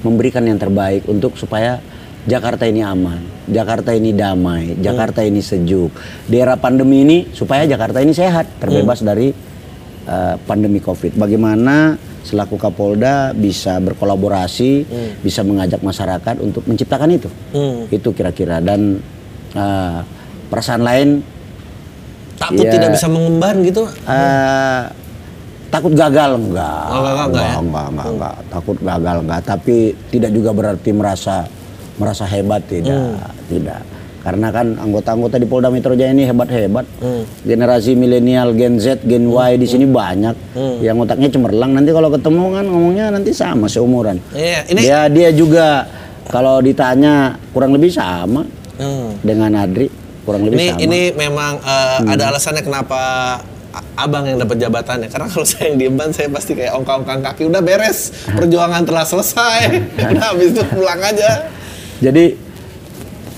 [0.01, 1.83] memberikan yang terbaik untuk supaya
[2.23, 5.91] Jakarta ini aman, Jakarta ini damai, Jakarta ini sejuk.
[6.27, 9.31] Di era pandemi ini supaya Jakarta ini sehat, terbebas dari
[10.09, 11.13] uh, pandemi Covid.
[11.13, 11.93] Bagaimana
[12.25, 15.11] selaku Kapolda bisa berkolaborasi, hmm.
[15.21, 17.29] bisa mengajak masyarakat untuk menciptakan itu.
[17.53, 17.85] Hmm.
[17.93, 18.97] Itu kira-kira dan
[19.53, 20.01] uh,
[20.49, 21.09] perasaan lain
[22.41, 23.85] takut ya, tidak bisa mengemban gitu.
[24.03, 24.89] Uh,
[25.69, 26.83] takut gagal enggak.
[26.89, 27.55] Oh, enggak, enggak, enggak, ya?
[27.61, 29.77] enggak, enggak, enggak, takut gagal enggak, tapi
[30.09, 31.35] tidak juga berarti merasa
[31.99, 33.17] merasa hebat tidak, hmm.
[33.51, 33.81] tidak.
[34.29, 36.85] Karena kan anggota-anggota di Polda Metro Jaya ini hebat-hebat.
[37.01, 37.25] Hmm.
[37.41, 40.53] Generasi milenial, Gen Z, Gen Y di sini banyak.
[40.53, 40.77] Hmm.
[40.85, 41.73] Yang otaknya cemerlang.
[41.73, 44.21] Nanti kalau ketemu kan ngomongnya nanti sama seumuran.
[44.37, 45.89] Iya, ini dia dia juga
[46.29, 48.45] kalau ditanya kurang lebih sama
[48.77, 49.25] hmm.
[49.25, 49.89] dengan Adri,
[50.21, 50.79] kurang lebih ini, sama.
[50.85, 52.13] Ini memang uh, hmm.
[52.13, 53.01] ada alasannya kenapa
[53.97, 57.61] abang yang dapat jabatannya karena kalau saya yang diemban saya pasti kayak ongkang-ongkang kaki udah
[57.65, 59.61] beres perjuangan telah selesai
[60.13, 61.49] udah habis itu pulang aja
[62.01, 62.48] jadi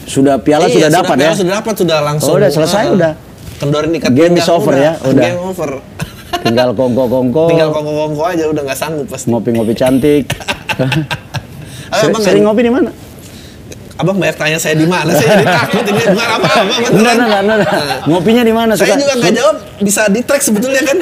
[0.06, 1.32] sudah piala iya, sudah, sudah dapat ya?
[1.34, 2.34] Sudah dapat sudah langsung.
[2.34, 3.12] Oh, udah selesai uh, udah.
[3.62, 4.82] Kendorin ikat Game is over udah.
[4.82, 5.24] ya, udah.
[5.30, 5.70] Game over.
[6.46, 7.46] Tinggal kongko-kongko.
[7.54, 9.30] Tinggal kongko-kongko aja udah nggak sanggup pasti.
[9.30, 10.26] Ngopi-ngopi cantik.
[11.92, 12.90] Ser sering ngopi di mana?
[14.00, 16.74] Abang banyak tanya saya di mana, saya jadi takut ini bukan apa-apa.
[16.90, 18.72] Enggak, enggak, enggak, Ngopinya di mana?
[18.74, 20.98] Saya juga nggak jawab, bisa di track sebetulnya kan.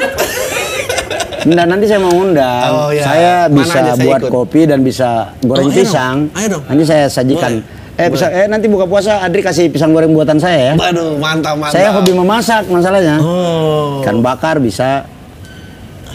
[1.48, 2.70] Enggak, nanti saya mau undang.
[2.76, 3.00] Oh, ya.
[3.06, 4.28] Saya bisa buat ikut?
[4.28, 6.28] kopi dan bisa goreng oh, pisang.
[6.36, 6.62] Ayo dong.
[6.68, 7.64] Nanti saya sajikan.
[7.64, 10.74] Boleh Eh bisa eh nanti buka puasa Adri kasih pisang goreng buatan saya ya.
[10.80, 11.76] Waduh, mantap mantap.
[11.76, 13.20] Saya hobi memasak masalahnya.
[13.20, 14.00] Oh.
[14.00, 15.04] Kan bakar bisa.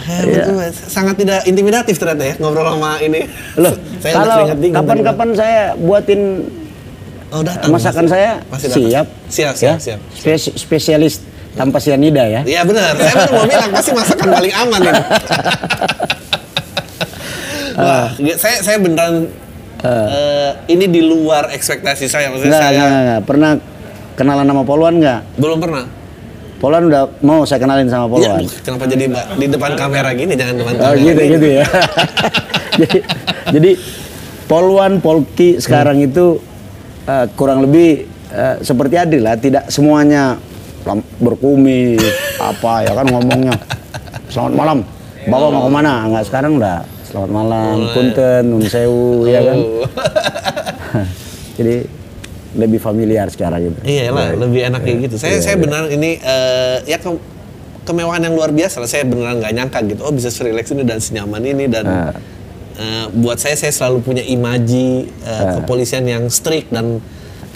[0.06, 0.70] ya.
[0.70, 3.26] sangat tidak intimidatif ternyata ya ngobrol sama ini.
[3.58, 6.46] Loh, saya kalau kapan-kapan saya buatin
[7.26, 9.06] Oh, datang, masakan pasti, saya pasti siap.
[9.26, 9.82] Siap, siap, ya?
[9.82, 10.00] siap.
[10.14, 11.26] Spes spesialis
[11.58, 12.46] tanpa sianida ya.
[12.46, 12.94] Iya benar.
[12.94, 15.02] Saya baru mau bilang pasti masakan paling aman ini.
[17.82, 19.26] Wah, saya saya beneran
[19.76, 22.32] Uh, ini di luar ekspektasi saya.
[22.32, 23.20] Maksudnya enggak, saya enggak, enggak.
[23.28, 23.50] Pernah
[24.16, 25.20] kenalan nama Poluan nggak?
[25.36, 25.84] Belum pernah.
[26.56, 28.40] Poluan udah mau saya kenalin sama Poluan.
[28.40, 31.04] Ya, kenapa jadi di depan kamera gini jangan depan oh, kamera.
[31.04, 31.64] gitu gitu ya.
[32.80, 32.98] jadi,
[33.52, 33.70] jadi
[34.48, 36.08] Poluan Polki sekarang hmm.
[36.08, 36.40] itu
[37.04, 40.40] uh, kurang lebih uh, seperti Adil lah, tidak semuanya
[41.20, 42.00] berkumis
[42.50, 43.52] apa ya kan ngomongnya.
[44.32, 44.78] Selamat malam.
[45.26, 45.92] Bapak mau ke mana?
[46.08, 49.56] Enggak sekarang udah Selamat malam, oh, punten, nun sewu, ya kan?
[49.56, 49.88] Oh.
[51.56, 51.88] Jadi
[52.60, 53.78] lebih familiar sekarang gitu.
[53.88, 55.16] Iya lah, lebih enak kayak gitu.
[55.16, 55.62] Saya iya, saya iya.
[55.64, 57.08] benar ini uh, ya ke,
[57.88, 58.88] kemewahan yang luar biasa lah.
[58.92, 60.04] Saya beneran nggak nyangka gitu.
[60.04, 62.12] Oh bisa serileks ini dan senyaman ini dan uh.
[62.76, 65.64] Uh, buat saya saya selalu punya imaji uh, uh.
[65.64, 67.00] kepolisian yang strict dan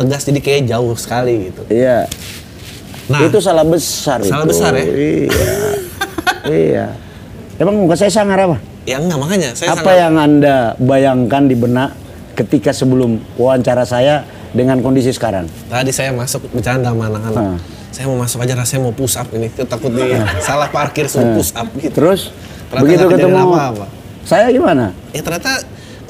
[0.00, 1.68] tegas jadi kayak jauh sekali gitu.
[1.68, 2.08] Iya.
[3.12, 4.56] Nah, itu salah besar salah itu.
[4.56, 4.84] besar ya?
[4.88, 5.28] Iya.
[6.64, 6.86] iya.
[7.60, 8.69] Emang muka saya sangar apa?
[8.90, 10.02] Ya enggak makanya saya Apa sangat...
[10.02, 11.94] yang Anda bayangkan di benak
[12.34, 15.46] ketika sebelum wawancara saya dengan kondisi sekarang?
[15.70, 17.44] Tadi saya masuk bercanda sama anak-anak.
[17.54, 17.58] Hmm.
[17.94, 19.46] Saya mau masuk aja rasanya mau push up ini.
[19.54, 20.10] Takut di
[20.42, 21.94] salah parkir suruh push up gitu.
[21.94, 22.34] Terus
[22.66, 23.86] ternyata begitu ketemu apa -apa.
[24.26, 24.90] Saya gimana?
[25.14, 25.62] Ya ternyata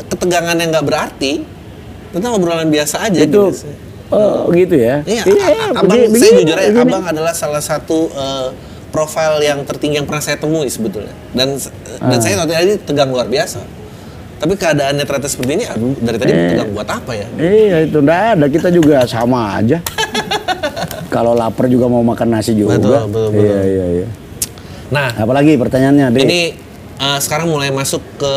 [0.08, 1.32] ketegangan yang nggak berarti.
[2.16, 3.68] Ternyata ngobrolan biasa aja itu, gitu.
[4.10, 5.06] Oh gitu ya?
[5.06, 8.50] Iya, iya abang, begini, saya jujur aja, abang adalah salah satu uh,
[8.90, 11.14] profil yang tertinggi yang pernah saya temui sebetulnya.
[11.32, 11.56] Dan
[12.02, 12.20] dan ah.
[12.20, 13.62] saya waktu tadi tegang luar biasa.
[14.40, 17.26] Tapi keadaannya ternyata seperti ini aduh dari tadi eh, tegang buat apa ya?
[17.38, 18.46] Iya itu enggak ada.
[18.50, 19.78] Kita juga sama aja.
[21.14, 22.76] Kalau lapar juga mau makan nasi juga.
[22.78, 23.44] Betul, betul, betul.
[23.46, 24.08] iya iya iya.
[24.90, 26.22] Nah apalagi pertanyaannya Dri?
[26.26, 26.40] ini
[26.98, 28.34] uh, sekarang mulai masuk ke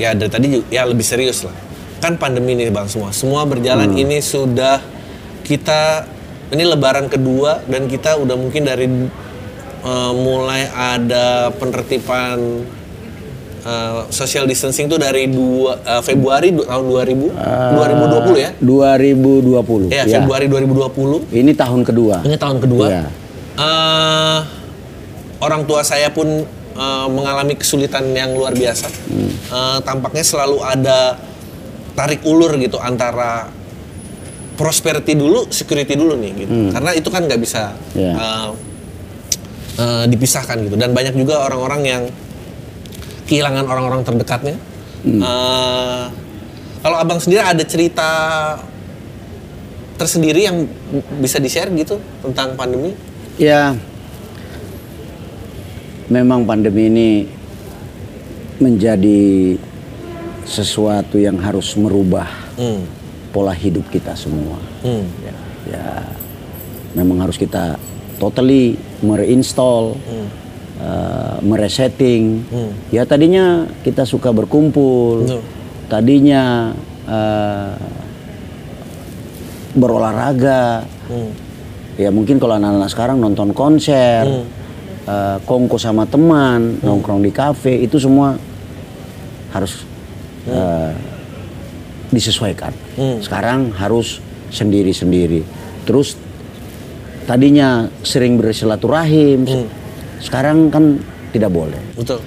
[0.00, 1.54] ya dari tadi ya lebih serius lah.
[2.02, 3.12] Kan pandemi ini bang semua.
[3.12, 4.02] Semua berjalan hmm.
[4.02, 4.80] ini sudah
[5.44, 6.08] kita
[6.54, 8.86] ini lebaran kedua dan kita udah mungkin dari
[9.82, 12.62] uh, mulai ada penertiban
[13.66, 18.50] uh, social distancing tuh dari dua, uh, Februari tahun 2000 uh, 2020 ya?
[18.62, 22.22] 2020 ya, ya Februari 2020 ini tahun kedua.
[22.22, 22.84] Ini tahun kedua.
[22.86, 23.04] Ya.
[23.58, 24.38] uh,
[25.42, 26.46] orang tua saya pun
[26.78, 28.88] uh, mengalami kesulitan yang luar biasa.
[29.10, 29.32] Hmm.
[29.50, 31.18] uh, tampaknya selalu ada
[31.94, 33.50] tarik ulur gitu antara
[34.54, 36.54] prosperity dulu, security dulu nih gitu.
[36.54, 36.70] Hmm.
[36.70, 38.14] Karena itu kan nggak bisa yeah.
[38.16, 38.48] uh,
[39.78, 40.78] uh, dipisahkan gitu.
[40.78, 42.02] Dan banyak juga orang-orang yang
[43.26, 44.56] kehilangan orang-orang terdekatnya.
[45.04, 45.20] Hmm.
[45.20, 46.04] Uh,
[46.80, 48.10] kalau abang sendiri ada cerita
[49.94, 50.66] tersendiri yang
[51.22, 52.92] bisa di-share gitu tentang pandemi?
[53.38, 53.74] Ya,
[56.10, 57.10] memang pandemi ini
[58.60, 59.56] menjadi
[60.44, 62.28] sesuatu yang harus merubah
[62.60, 63.03] hmm
[63.34, 64.62] pola hidup kita semua.
[64.86, 65.02] Hmm.
[65.18, 65.34] Ya,
[65.66, 65.84] ya,
[66.94, 67.74] memang harus kita
[68.22, 70.28] totally mereinstall, hmm.
[70.78, 72.46] uh, meresetting.
[72.46, 72.70] Hmm.
[72.94, 75.42] Ya tadinya kita suka berkumpul, hmm.
[75.90, 76.70] tadinya
[77.10, 77.74] uh,
[79.74, 80.86] berolahraga.
[81.10, 81.34] Hmm.
[81.98, 84.46] Ya mungkin kalau anak-anak sekarang nonton konser, hmm.
[85.10, 86.86] uh, kongko sama teman, hmm.
[86.86, 88.38] nongkrong di kafe, itu semua
[89.50, 89.82] harus
[90.46, 90.54] hmm.
[90.54, 90.94] uh,
[92.14, 92.83] disesuaikan.
[92.94, 93.18] Hmm.
[93.22, 94.22] Sekarang harus
[94.54, 95.42] sendiri-sendiri.
[95.84, 96.14] Terus
[97.26, 99.66] tadinya sering bersilaturahim, hmm.
[100.22, 101.00] sekarang kan
[101.34, 101.82] tidak boleh.
[101.98, 102.22] Betul.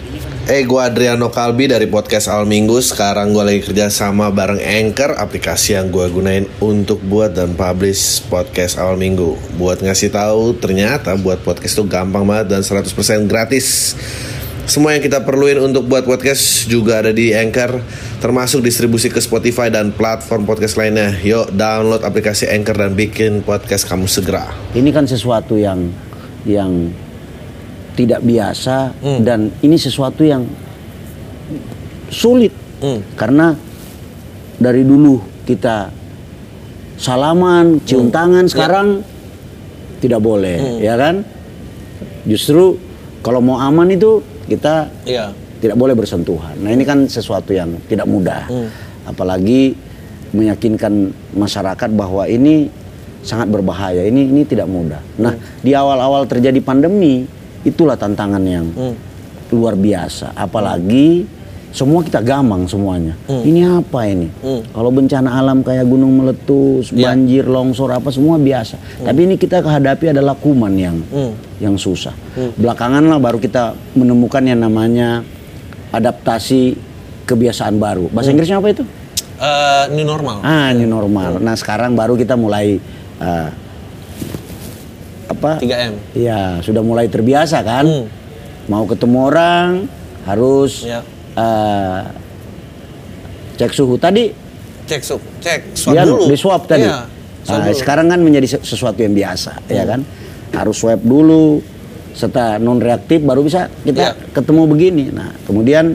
[0.48, 2.80] Eh, gue Adriano Kalbi dari podcast Al Minggu.
[2.80, 8.24] Sekarang gue lagi kerja sama bareng Anchor, aplikasi yang gue gunain untuk buat dan publish
[8.28, 9.36] podcast Al Minggu.
[9.60, 13.96] Buat ngasih tahu, ternyata buat podcast itu gampang banget dan 100% gratis.
[14.68, 17.80] Semua yang kita perluin untuk buat podcast juga ada di Anchor,
[18.20, 21.16] termasuk distribusi ke Spotify dan platform podcast lainnya.
[21.24, 24.52] Yuk download aplikasi Anchor dan bikin podcast kamu segera.
[24.76, 25.88] Ini kan sesuatu yang
[26.44, 26.92] yang
[27.96, 29.20] tidak biasa hmm.
[29.24, 30.44] dan ini sesuatu yang
[32.12, 32.52] sulit
[32.84, 33.16] hmm.
[33.16, 33.56] karena
[34.60, 35.96] dari dulu kita
[37.00, 38.16] salaman, cium hmm.
[38.20, 38.52] tangan, ya.
[38.52, 39.08] sekarang ya.
[40.04, 40.80] tidak boleh, hmm.
[40.84, 41.16] ya kan?
[42.28, 42.76] Justru
[43.24, 45.32] kalau mau aman itu kita ya.
[45.60, 46.56] tidak boleh bersentuhan.
[46.64, 48.70] Nah ini kan sesuatu yang tidak mudah, hmm.
[49.12, 49.76] apalagi
[50.32, 52.72] meyakinkan masyarakat bahwa ini
[53.22, 54.08] sangat berbahaya.
[54.08, 55.04] Ini ini tidak mudah.
[55.20, 55.64] Nah hmm.
[55.64, 57.28] di awal-awal terjadi pandemi
[57.68, 58.96] itulah tantangan yang hmm.
[59.52, 61.37] luar biasa apalagi
[61.78, 63.44] semua kita gamang semuanya hmm.
[63.46, 64.74] ini apa ini hmm.
[64.74, 67.13] kalau bencana alam kayak gunung meletus ya.
[67.13, 69.06] banjir longsor apa semua biasa hmm.
[69.06, 71.62] tapi ini kita hadapi adalah kuman yang hmm.
[71.62, 72.58] yang susah hmm.
[72.58, 75.22] belakangan lah baru kita menemukan yang namanya
[75.94, 76.74] adaptasi
[77.30, 78.42] kebiasaan baru bahasa hmm.
[78.42, 78.84] Inggrisnya apa itu
[79.38, 81.46] uh, new normal ah new normal hmm.
[81.46, 82.82] nah sekarang baru kita mulai
[83.22, 83.54] uh,
[85.28, 85.94] apa 3M.
[86.16, 87.84] Iya, sudah mulai terbiasa kan.
[87.84, 88.08] Hmm.
[88.72, 89.70] Mau ketemu orang
[90.24, 91.04] harus ya.
[91.38, 92.02] Uh,
[93.56, 94.34] cek suhu tadi.
[94.89, 96.26] Cek suhu, cek swab ya, dulu.
[96.26, 96.89] Di swab tadi.
[96.89, 97.06] Ya,
[97.45, 99.78] nah, sekarang kan menjadi sesuatu yang biasa, ya hmm.
[99.78, 100.02] ya kan.
[100.58, 101.62] Harus swab dulu.
[102.17, 104.12] Setelah non reaktif baru bisa kita ya.
[104.34, 105.06] ketemu begini.
[105.13, 105.93] Nah, kemudian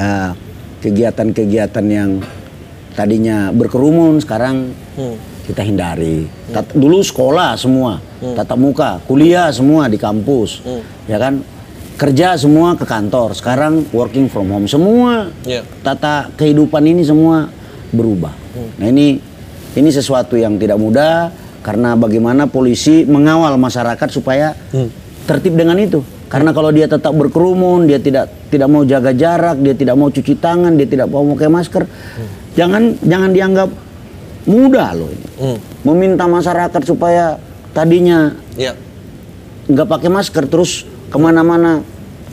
[0.00, 0.32] uh,
[0.80, 2.24] kegiatan-kegiatan yang
[2.96, 6.24] tadinya berkerumun sekarang hmm kita hindari.
[6.24, 6.64] Hmm.
[6.72, 8.34] dulu sekolah semua, hmm.
[8.36, 10.82] tatap muka, kuliah semua di kampus, hmm.
[11.08, 11.44] ya kan?
[11.94, 13.38] Kerja semua ke kantor.
[13.38, 15.30] Sekarang working from home semua.
[15.46, 15.62] Yeah.
[15.86, 17.46] Tata kehidupan ini semua
[17.94, 18.34] berubah.
[18.34, 18.70] Hmm.
[18.82, 19.22] Nah ini
[19.74, 21.30] ini sesuatu yang tidak mudah
[21.62, 24.90] karena bagaimana polisi mengawal masyarakat supaya hmm.
[25.30, 26.02] tertib dengan itu.
[26.26, 30.34] Karena kalau dia tetap berkerumun, dia tidak tidak mau jaga jarak, dia tidak mau cuci
[30.34, 32.28] tangan, dia tidak mau pakai masker, hmm.
[32.58, 33.70] jangan jangan dianggap
[34.50, 35.28] mudah loh ini.
[35.38, 35.58] Hmm.
[35.86, 37.38] Meminta masyarakat supaya
[37.70, 38.74] tadinya ya.
[39.70, 41.78] nggak pakai masker terus ke mana-mana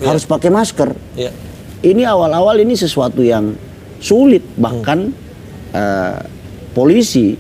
[0.02, 0.10] ya.
[0.10, 0.89] harus pakai masker.
[1.13, 1.30] Ya.
[1.86, 3.54] Ini awal-awal ini sesuatu yang
[4.02, 5.78] sulit bahkan hmm.
[5.78, 6.17] uh,
[6.74, 7.38] polisi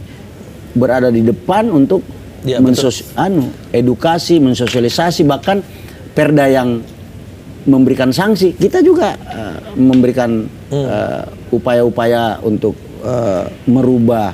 [0.77, 2.05] berada di depan untuk
[2.45, 5.65] ya, mensos anu edukasi mensosialisasi bahkan
[6.13, 6.85] perda yang
[7.65, 10.85] memberikan sanksi kita juga uh, memberikan hmm.
[10.85, 14.33] uh, upaya-upaya untuk uh, merubah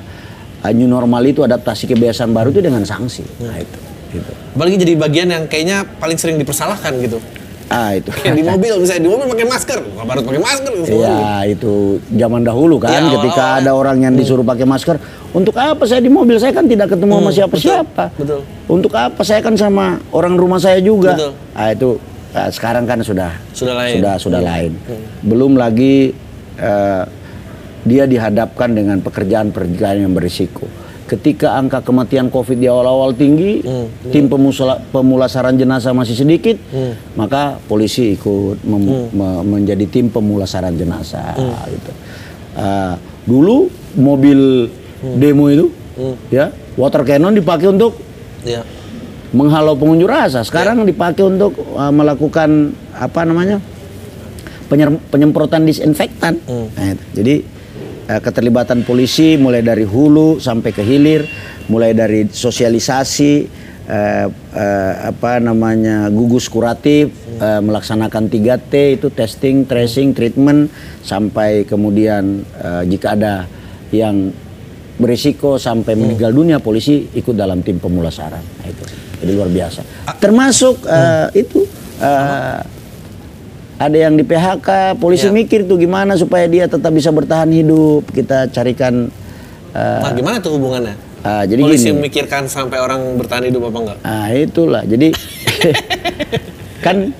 [0.60, 3.24] uh, new normal itu adaptasi kebiasaan baru itu dengan sanksi.
[3.40, 3.87] Nah itu.
[4.08, 4.32] Gitu.
[4.56, 7.20] Apalagi jadi bagian yang kayaknya paling sering dipersalahkan gitu.
[7.68, 8.08] Ah itu.
[8.08, 10.72] Kayak di mobil misalnya di mobil pakai masker, baru pakai masker.
[10.88, 14.20] Iya itu zaman dahulu kan, ya, ketika awal, ada orang yang hmm.
[14.24, 14.96] disuruh pakai masker,
[15.36, 16.40] untuk apa saya di mobil?
[16.40, 18.04] Saya kan tidak ketemu hmm, sama siapa-siapa.
[18.16, 18.72] Betul, betul.
[18.72, 21.12] Untuk apa saya kan sama orang rumah saya juga.
[21.12, 21.32] Betul.
[21.52, 22.00] Ah itu
[22.32, 24.00] uh, sekarang kan sudah sudah lain.
[24.00, 24.48] Sudah sudah hmm.
[24.48, 24.72] lain.
[24.88, 25.04] Hmm.
[25.28, 26.16] Belum lagi
[26.56, 27.04] uh,
[27.84, 30.64] dia dihadapkan dengan pekerjaan-pekerjaan yang berisiko.
[31.08, 37.16] Ketika angka kematian COVID di awal-awal tinggi, hmm, tim pemusula, pemulasaran jenazah masih sedikit, hmm.
[37.16, 39.16] maka polisi ikut mem, hmm.
[39.16, 41.32] me, menjadi tim pemulasaran jenazah.
[41.32, 41.56] Hmm.
[41.64, 41.92] Gitu.
[42.52, 42.94] Uh,
[43.24, 44.68] dulu mobil
[45.00, 45.16] hmm.
[45.16, 46.16] demo itu, hmm.
[46.28, 47.96] ya water cannon dipakai untuk
[48.44, 48.60] ya.
[49.32, 50.44] menghalau pengunjuk rasa.
[50.44, 50.92] Sekarang ya.
[50.92, 53.64] dipakai untuk uh, melakukan apa namanya
[55.08, 56.36] penyemprotan disinfektan.
[56.44, 56.68] Hmm.
[56.76, 57.40] Nah, jadi
[58.08, 61.28] keterlibatan polisi mulai dari hulu sampai ke hilir,
[61.68, 63.32] mulai dari sosialisasi
[63.88, 70.72] eh, eh, apa namanya gugus kuratif, eh, melaksanakan 3T itu testing, tracing, treatment
[71.04, 73.44] sampai kemudian eh, jika ada
[73.92, 74.32] yang
[74.98, 76.00] berisiko sampai hmm.
[76.00, 78.42] meninggal dunia polisi ikut dalam tim pemulasaran.
[78.42, 78.84] Nah, itu.
[79.18, 79.80] Jadi luar biasa.
[80.22, 81.66] Termasuk uh, itu
[81.98, 82.62] uh,
[83.78, 85.32] ada yang di PHK, polisi ya.
[85.32, 88.10] mikir tuh gimana supaya dia tetap bisa bertahan hidup.
[88.10, 89.06] Kita carikan.
[89.70, 90.98] Uh, nah, gimana tuh hubungannya?
[91.22, 93.98] Uh, jadi polisi gini, memikirkan sampai orang bertahan hidup apa enggak?
[94.02, 94.82] Ah itulah.
[94.82, 95.14] Jadi
[96.86, 97.14] kan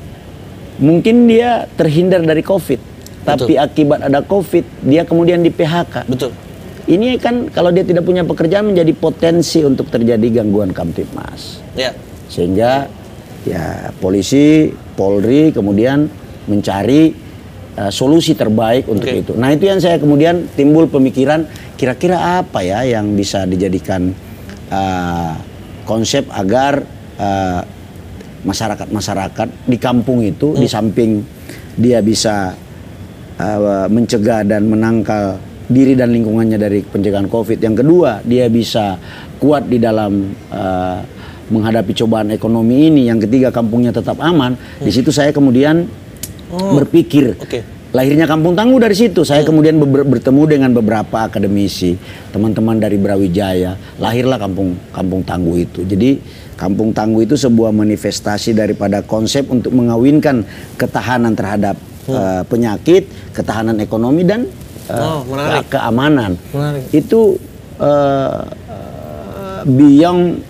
[0.83, 2.81] mungkin dia terhindar dari COVID,
[3.23, 3.63] tapi Betul.
[3.63, 6.11] akibat ada COVID dia kemudian di PHK.
[6.11, 6.35] Betul.
[6.89, 11.61] ini kan kalau dia tidak punya pekerjaan menjadi potensi untuk terjadi gangguan kamtipmas.
[11.77, 11.93] Ya.
[12.33, 12.89] Sehingga
[13.45, 16.09] ya polisi, Polri kemudian
[16.49, 17.15] mencari
[17.79, 19.23] uh, solusi terbaik untuk Oke.
[19.23, 19.33] itu.
[19.39, 21.47] Nah itu yang saya kemudian timbul pemikiran
[21.79, 24.11] kira-kira apa ya yang bisa dijadikan
[24.73, 25.39] uh,
[25.87, 26.83] konsep agar
[27.21, 27.63] uh,
[28.43, 31.23] masyarakat-masyarakat di kampung itu di samping
[31.79, 32.55] dia bisa
[33.39, 37.61] uh, mencegah dan menangkal diri dan lingkungannya dari pencegahan COVID.
[37.61, 38.97] Yang kedua, dia bisa
[39.37, 40.99] kuat di dalam uh,
[41.53, 43.07] menghadapi cobaan ekonomi ini.
[43.07, 44.57] Yang ketiga, kampungnya tetap aman.
[44.81, 45.85] Di situ saya kemudian
[46.51, 47.37] berpikir.
[47.37, 47.61] Oke.
[47.89, 49.25] Lahirnya Kampung Tangguh dari situ.
[49.25, 51.97] Saya kemudian ber- bertemu dengan beberapa akademisi,
[52.29, 53.81] teman-teman dari Brawijaya.
[53.97, 55.81] Lahirlah Kampung Kampung Tangguh itu.
[55.83, 56.21] Jadi
[56.53, 60.45] Kampung Tangguh itu sebuah manifestasi daripada konsep untuk mengawinkan
[60.77, 64.45] ketahanan terhadap eh, penyakit, ketahanan ekonomi dan
[64.85, 65.65] eh, Oh, menarik.
[65.65, 66.37] ke- keamanan.
[66.53, 66.85] Menarik.
[66.93, 67.41] Itu
[67.81, 68.41] eh,
[69.65, 70.45] beyond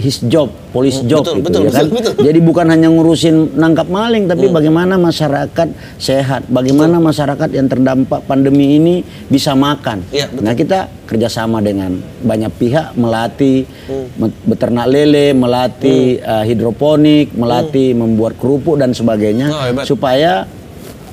[0.00, 1.84] his job, police job betul, gitu betul, ya kan.
[1.84, 2.24] betul, betul.
[2.24, 8.74] Jadi bukan hanya ngurusin nangkap maling, tapi bagaimana masyarakat sehat, bagaimana masyarakat yang terdampak pandemi
[8.74, 8.94] ini
[9.26, 10.02] bisa makan.
[10.08, 10.42] Iya, betul.
[10.42, 13.68] Nah kita kerjasama dengan banyak pihak melatih
[14.16, 19.84] me- beternak lele, melatih eh, hidroponik, melatih membuat kerupuk dan sebagainya, Oh, hebat.
[19.84, 20.48] supaya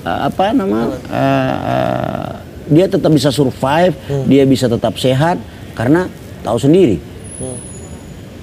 [0.02, 2.30] eh, apa nama eh, eh,
[2.68, 4.26] dia tetap bisa survive, Hmm.
[4.26, 5.36] dia bisa tetap sehat
[5.72, 6.08] karena
[6.42, 6.98] tahu sendiri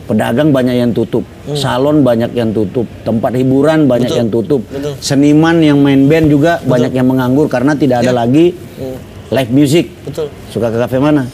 [0.05, 4.11] pedagang banyak yang tutup, salon banyak yang tutup, tempat hiburan banyak Hmm.
[4.11, 4.93] Betul, yang tutup, betul.
[4.99, 8.17] seniman yang main band juga banyak yang menganggur karena tidak ada Ya.
[8.17, 8.53] lagi
[9.29, 9.89] live music.
[10.05, 10.29] Betul.
[10.49, 11.25] Suka ke kafe mana?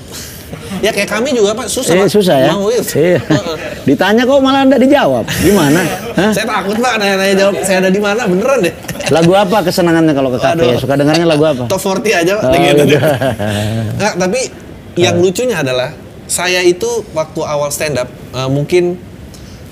[0.82, 2.10] Ya kayak kami juga Pak, susah eh Pak.
[2.10, 2.50] susah ya.
[2.50, 2.66] Mau.
[2.66, 2.82] Iya.
[3.22, 3.56] Heeh.
[3.86, 5.24] Ditanya kok malah tidak dijawab.
[5.42, 5.78] Gimana?
[6.16, 6.30] Hah?
[6.34, 8.74] Saya takut Pak nanya-nanya jawab saya ada di mana beneran deh.
[9.14, 10.58] Lagu apa kesenangannya kalau ke kafe?
[10.58, 10.78] Aduh.
[10.78, 11.66] Suka dengarnya lagu apa?
[11.66, 12.42] Top 40 aja Pak.
[12.42, 12.82] Oh, gitu.
[12.86, 12.98] gitu.
[13.94, 14.40] Nggak, tapi
[14.96, 15.88] yang lucunya adalah
[16.30, 18.94] saya itu waktu awal stand up eh, mungkin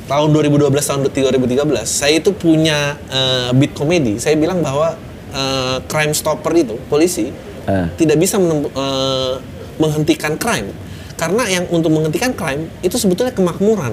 [0.05, 4.18] tahun 2012 tahun 2013 saya itu punya eh, beat komedi.
[4.18, 4.99] Saya bilang bahwa
[5.31, 7.31] eh, crime stopper itu polisi
[7.62, 7.85] Eh.
[7.94, 9.35] tidak bisa menem- eh,
[9.77, 10.73] menghentikan crime
[11.14, 13.92] karena yang untuk menghentikan crime itu sebetulnya kemakmuran.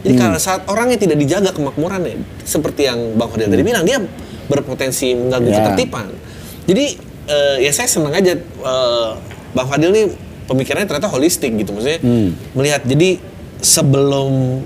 [0.00, 0.22] Jadi Hmm.
[0.22, 3.98] kalau saat orangnya tidak dijaga kemakmurannya seperti yang Bang Hodil tadi bilang dia
[4.46, 5.58] berpotensi mengganggu Ya.
[5.58, 6.06] ketertiban.
[6.64, 6.84] Jadi
[7.26, 9.08] eh, ya saya senang aja eh,
[9.50, 10.06] Bang Fadil nih
[10.46, 12.30] pemikirannya ternyata holistik gitu maksudnya Hmm.
[12.52, 13.18] melihat jadi
[13.60, 14.62] sebelum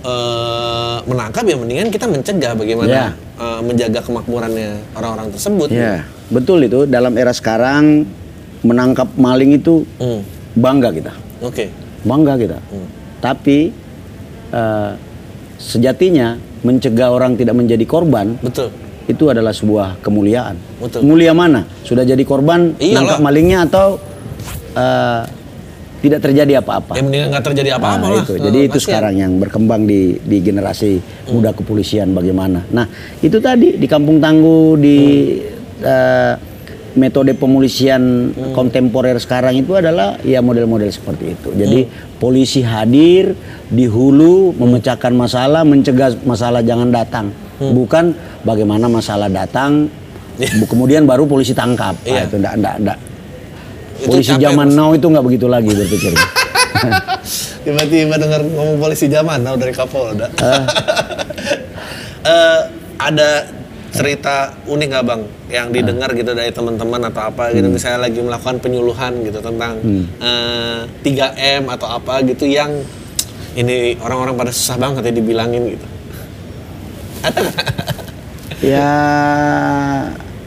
[0.00, 3.06] eh, menangkap ya mendingan kita mencegah bagaimana Ya.
[3.36, 5.68] eh, menjaga kemakmurannya orang-orang tersebut.
[5.68, 6.84] Ya, betul itu.
[6.84, 8.08] Dalam era sekarang
[8.60, 10.24] menangkap maling itu Hmm.
[10.54, 11.12] bangga kita.
[11.40, 11.68] Oke.
[12.00, 12.58] bangga kita.
[13.20, 13.76] Tapi
[14.50, 14.92] eh,
[15.56, 18.72] sejatinya mencegah orang tidak menjadi korban Betul.
[19.04, 20.56] itu adalah sebuah kemuliaan.
[20.80, 21.04] Betul.
[21.04, 21.68] Mulia mana?
[21.80, 22.94] Sudah jadi korban, Iyalah.
[22.96, 24.00] nangkap malingnya atau
[24.72, 25.22] eh,
[26.00, 26.96] tidak terjadi apa-apa?
[26.96, 28.22] Ya mendingan nggak terjadi apa-apa Nah, lah.
[28.22, 28.34] itu.
[28.34, 28.84] Jadi itu kasihan.
[28.88, 31.30] sekarang yang berkembang di di generasi Hmm.
[31.34, 32.64] muda kepolisian bagaimana.
[32.70, 34.98] Nah, itu tadi di Kampung Tangguh di
[35.80, 36.34] eh,
[36.92, 38.50] metode pemolisian Hmm.
[38.50, 41.48] kontemporer sekarang itu adalah ya model-model seperti itu.
[41.52, 41.92] Jadi Hmm.
[42.18, 47.30] polisi hadir di hulu memecahkan masalah, mencegah masalah jangan datang.
[47.56, 47.72] Hmm.
[47.72, 48.04] Bukan
[48.42, 49.86] bagaimana masalah datang
[50.66, 51.94] kemudian baru polisi tangkap.
[51.98, 52.22] Nah, Iya.
[52.24, 52.98] itu enggak, enggak, enggak.
[54.00, 54.76] Itu Polisi zaman Mas.
[54.76, 56.26] now itu nggak begitu lagi berpikirnya.
[57.64, 60.26] Tiba-tiba dengar ngomong polisi zaman now dari Kapolda.
[62.20, 62.60] Eh,
[63.00, 63.48] ada
[63.90, 68.60] cerita unik nggak bang yang didengar gitu dari teman-teman atau apa gitu misalnya lagi melakukan
[68.60, 69.80] penyuluhan gitu tentang
[70.20, 72.76] eh, 3M atau apa gitu yang
[73.56, 75.86] ini orang-orang pada susah banget ya dibilangin gitu.
[77.24, 77.40] Ada?
[78.60, 78.90] Ya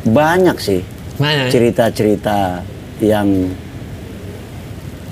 [0.06, 0.86] banyak sih
[1.18, 1.52] Banyak ya?
[1.52, 2.62] cerita-cerita
[3.04, 3.28] yang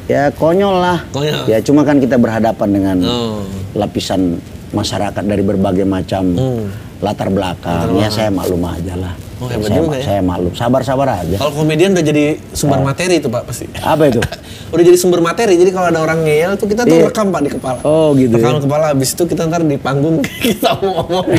[0.07, 0.97] ya konyol lah.
[1.09, 1.45] Konyol.
[1.45, 3.43] Ya cuma kan kita berhadapan dengan Oh.
[3.73, 4.39] lapisan
[4.71, 6.67] masyarakat dari berbagai macam Hmm.
[6.99, 7.95] latar belakang.
[7.95, 9.13] Ya saya maklum aja lah.
[9.41, 10.03] Oh, hebat saya, juga ya.
[10.05, 10.53] saya maklum.
[10.53, 11.33] Sabar-sabar aja.
[11.35, 13.65] Kalau komedian udah jadi sumber materi itu pak pasti.
[13.75, 14.21] Apa itu?
[14.73, 17.09] udah jadi sumber materi jadi kalau ada orang ngeyel tuh kita tuh Iya.
[17.09, 17.79] rekam pak di kepala.
[17.81, 18.61] Oh, gitu Rekam ya.
[18.61, 21.25] kepala habis itu kita ntar di panggung kita mau ngomong.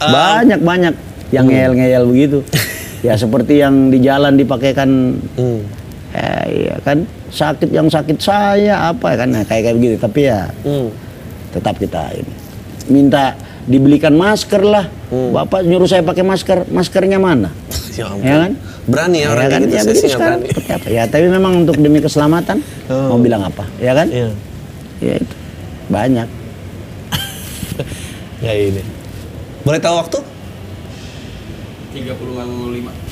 [0.00, 0.94] banyak banyak
[1.30, 1.52] yang Hmm.
[1.52, 2.38] ngeyel-ngeyel begitu.
[3.00, 4.90] Ya seperti yang di jalan dipakaikan
[5.34, 5.60] Hmm.
[6.10, 10.50] eh, iya kan sakit yang sakit saya apa kan nah, kayak kayak begitu tapi ya
[10.60, 10.90] Hmm.
[11.50, 12.34] tetap kita ini
[12.88, 13.32] minta
[13.62, 15.32] dibelikan masker lah Hmm.
[15.32, 17.48] bapak nyuruh saya pakai masker maskernya mana
[17.90, 18.22] Ya ampun.
[18.22, 20.72] ya kan Berani ya orang ya kan kayak gitu, ya saya sekarang berani.
[20.72, 23.06] apa ya tapi memang untuk demi keselamatan Oh.
[23.08, 24.30] mau bilang apa ya kan Iya.
[25.00, 25.34] ya itu
[25.88, 26.28] banyak
[28.40, 28.80] Ya ini.
[29.60, 30.18] Boleh tahu waktu?
[31.90, 33.10] 35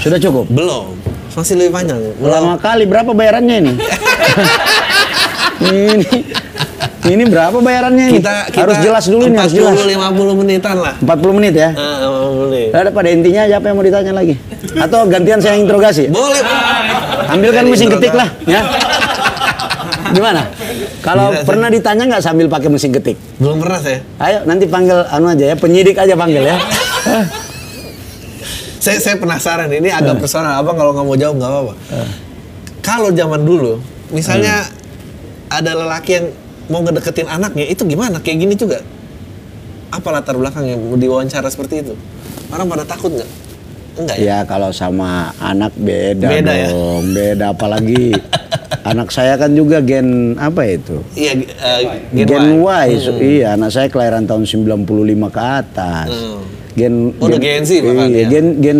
[0.00, 0.96] sudah cukup Belum.
[1.36, 2.00] Masih lebih panjang.
[2.16, 3.72] Lama kali berapa bayarannya ini?
[5.68, 6.00] ini
[7.12, 8.18] ini berapa bayarannya ini?
[8.24, 9.76] Kita, kita harus jelas dulu nih, harus jelas.
[9.76, 10.94] 50 menitan lah.
[10.96, 11.70] 40 menit ya?
[11.76, 12.68] 50 menit.
[12.72, 14.34] Ada pada intinya aja apa yang mau ditanya lagi?
[14.80, 16.08] Atau gantian saya yang interogasi?
[16.08, 16.40] Boleh.
[17.36, 18.60] Ambilkan Jadi mesin ketik lah, ya.
[20.16, 20.42] Gimana?
[21.04, 23.20] Kalau Bisa, pernah ditanya nggak sambil pakai mesin ketik?
[23.36, 24.00] Belum pernah saya.
[24.24, 26.56] Ayo nanti panggil anu aja ya, penyidik aja panggil ya.
[28.86, 29.92] Saya saya penasaran ini Eh.
[29.92, 30.54] agak personal.
[30.54, 31.74] Abang kalau nggak mau jawab nggak apa-apa.
[32.80, 34.78] Kalau zaman dulu, misalnya Hmm.
[35.52, 36.26] ada lelaki yang
[36.68, 38.22] mau ngedeketin anaknya, itu gimana?
[38.22, 38.78] Kayak gini juga.
[39.90, 41.94] Apa latar belakangnya mau diwawancara seperti itu?
[42.46, 43.30] Orang pada takut nggak?
[43.96, 44.22] Enggak ya?
[44.22, 46.68] Ya kalau sama anak beda, Beda ya?
[46.68, 48.12] dong, beda apalagi
[48.86, 51.00] anak saya kan juga gen apa itu?
[51.16, 51.80] Iya, eh,
[52.12, 52.86] Gen, Y.
[52.86, 54.86] Y, so- iya anak saya kelahiran tahun 95
[55.26, 56.12] ke atas.
[56.12, 56.38] Hmm.
[56.76, 58.28] Gen, Oh, udah Gen Z bahkan iya, ya?
[58.30, 58.78] gen gen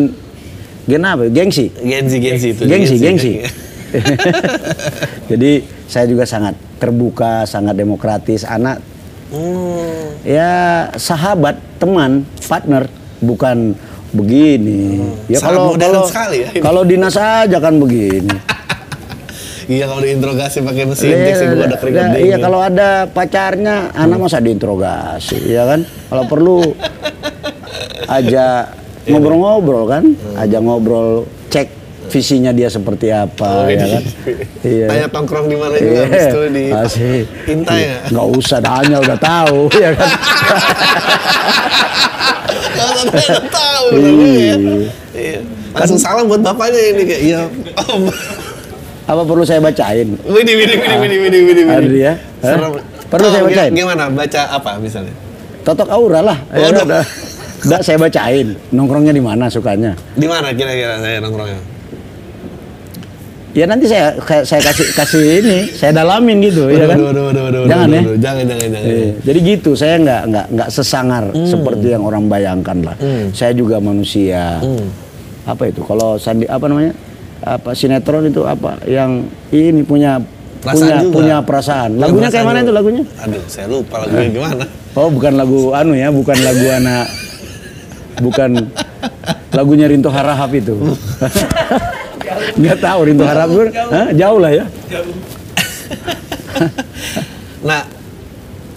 [0.85, 1.27] gen apa?
[1.27, 1.73] Gengsi.
[1.75, 2.63] Genzi, Genzi itu.
[2.63, 3.33] Gengsi, gengsi.
[5.31, 5.53] Jadi
[5.87, 8.45] saya juga sangat terbuka, sangat demokratis.
[8.45, 8.79] Anak
[9.27, 10.23] Hmm.
[10.23, 10.55] ya
[10.95, 12.87] sahabat, teman, partner,
[13.19, 13.75] bukan
[14.13, 15.03] begini.
[15.27, 16.63] Ya Sangat kalau kalau sekali ya ini.
[16.63, 18.31] kalau dinas aja kan begini.
[19.67, 22.23] Iya kalau diinterogasi pakai mesin ketik sih gua ada keringat Ya, dingin.
[22.23, 25.83] iya kalau ada pacarnya, anak masa diinterogasi, ya kan?
[26.07, 26.71] Kalau perlu
[28.07, 28.45] aja
[29.11, 30.05] ngobrol-ngobrol kan,
[30.35, 31.71] aja ngobrol cek
[32.07, 33.91] visinya dia seperti apa, Oh, ya ini.
[33.91, 34.03] kan?
[34.63, 34.87] Iya.
[34.87, 36.65] Tanya tongkrong di mana juga Iya, habis itu di.
[37.51, 37.99] Intai ya.
[38.11, 40.11] Nggak usah tanya udah tahu, ya kan?
[43.07, 44.01] Udah tahu Iya.
[44.03, 44.55] namanya.
[45.17, 45.39] Iya.
[45.77, 47.41] Langsung salam buat bapaknya ini kayak iya.
[47.77, 48.03] Om.
[49.07, 50.19] Apa perlu saya bacain?
[50.25, 51.63] Widi widi widi widi widi widi.
[51.63, 52.13] Ada ya?
[53.07, 53.71] Perlu saya bacain?
[53.71, 54.11] Gimana?
[54.11, 55.15] Baca apa misalnya?
[55.63, 56.39] Totok aura lah.
[56.51, 57.03] Oh, Ya,
[57.67, 57.69] udah.
[57.69, 57.79] udah.
[57.79, 58.49] Nggak, saya bacain.
[58.71, 59.93] Nongkrongnya di mana sukanya?
[60.15, 61.61] Di mana kira-kira saya nongkrongnya?
[63.57, 64.13] Ya nanti saya
[64.45, 67.01] saya, kasih kasih ini, saya dalamin gitu, ya kan?
[67.01, 68.03] Waduh, waduh, waduh, waduh, Jangan waduh, ya.
[68.05, 68.19] waduh.
[68.21, 68.85] Jangan jangan jangan.
[68.93, 69.09] Iya.
[69.25, 72.97] Jadi gitu, saya nggak nggak nggak sesangar seperti yang orang bayangkan lah.
[73.33, 74.61] Saya juga manusia.
[75.49, 75.81] Apa itu?
[75.89, 76.93] Kalau sandi apa namanya?
[77.41, 78.77] Apa sinetron itu apa?
[78.85, 80.21] Yang ini punya
[80.61, 81.15] Perasaan punya juga.
[81.17, 81.91] punya perasaan.
[81.97, 83.05] Lagunya kayak mana itu lagunya?
[83.25, 84.65] Aduh, saya lupa lagunya gimana.
[84.97, 87.07] Oh, bukan lagu anu ya, bukan lagu anak
[88.21, 88.71] bukan
[89.53, 90.75] lagunya Rinto Harahap itu.
[92.61, 94.09] Nggak tahu Rinto Harahap itu, Hah?
[94.13, 94.65] jauh lah ya.
[97.67, 97.83] Nah,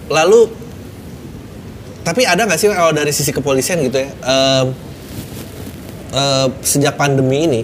[0.10, 0.50] lalu
[2.02, 4.68] tapi ada nggak sih kalau dari sisi kepolisian gitu ya em,
[6.10, 7.62] eh, sejak pandemi ini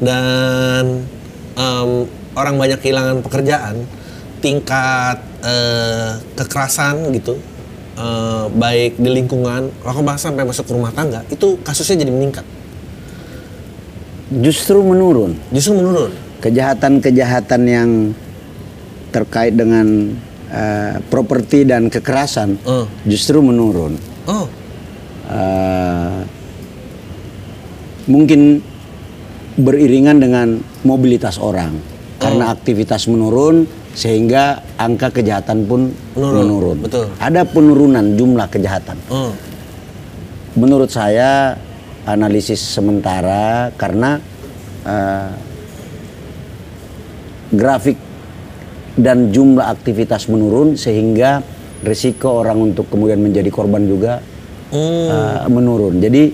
[0.00, 1.04] dan
[1.52, 1.90] em,
[2.32, 3.84] orang banyak kehilangan pekerjaan,
[4.40, 7.36] tingkat eh, kekerasan gitu,
[7.94, 12.44] eh, baik di lingkungan, bahkan sampai masuk ke rumah tangga, itu kasusnya jadi meningkat,
[14.32, 15.36] Justru menurun.
[15.50, 16.08] justru menurun.
[16.40, 17.90] Kejahatan-kejahatan yang
[19.10, 20.16] terkait dengan
[20.48, 22.84] eh, properti dan kekerasan Oh.
[23.04, 23.96] justru menurun.
[24.24, 24.48] Oh,
[25.22, 26.18] Eh,
[28.04, 28.60] mungkin
[29.54, 30.48] beriringan dengan
[30.82, 31.72] mobilitas orang
[32.18, 36.76] karena aktivitas menurun sehingga angka kejahatan pun Menurun, menurun.
[36.80, 37.06] betul.
[37.20, 38.96] Ada penurunan jumlah kejahatan.
[39.12, 39.32] oh,
[40.56, 41.56] Menurut saya
[42.04, 44.20] analisis sementara karena
[44.84, 45.30] eh,
[47.52, 47.96] grafik
[48.96, 51.40] dan jumlah aktivitas menurun sehingga
[51.84, 54.20] risiko orang untuk kemudian menjadi korban juga
[54.72, 55.98] hmm, uh, menurun.
[55.98, 56.32] Jadi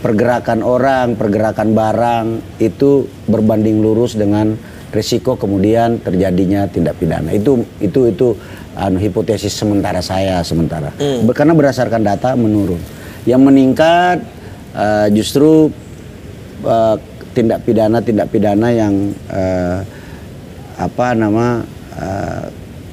[0.00, 2.26] pergerakan orang, pergerakan barang
[2.60, 4.54] itu berbanding lurus dengan
[4.96, 7.28] risiko kemudian terjadinya tindak pidana.
[7.30, 8.32] Itu itu itu
[8.72, 10.88] anu, hipotesis sementara saya sementara.
[10.96, 12.80] Ber- Karena berdasarkan data menurun.
[13.28, 14.18] Yang meningkat
[14.72, 15.68] uh, justru
[16.64, 16.96] uh,
[17.30, 18.94] tindak pidana tindak pidana yang
[19.28, 19.84] uh,
[20.76, 21.60] apa nama
[21.96, 22.44] uh,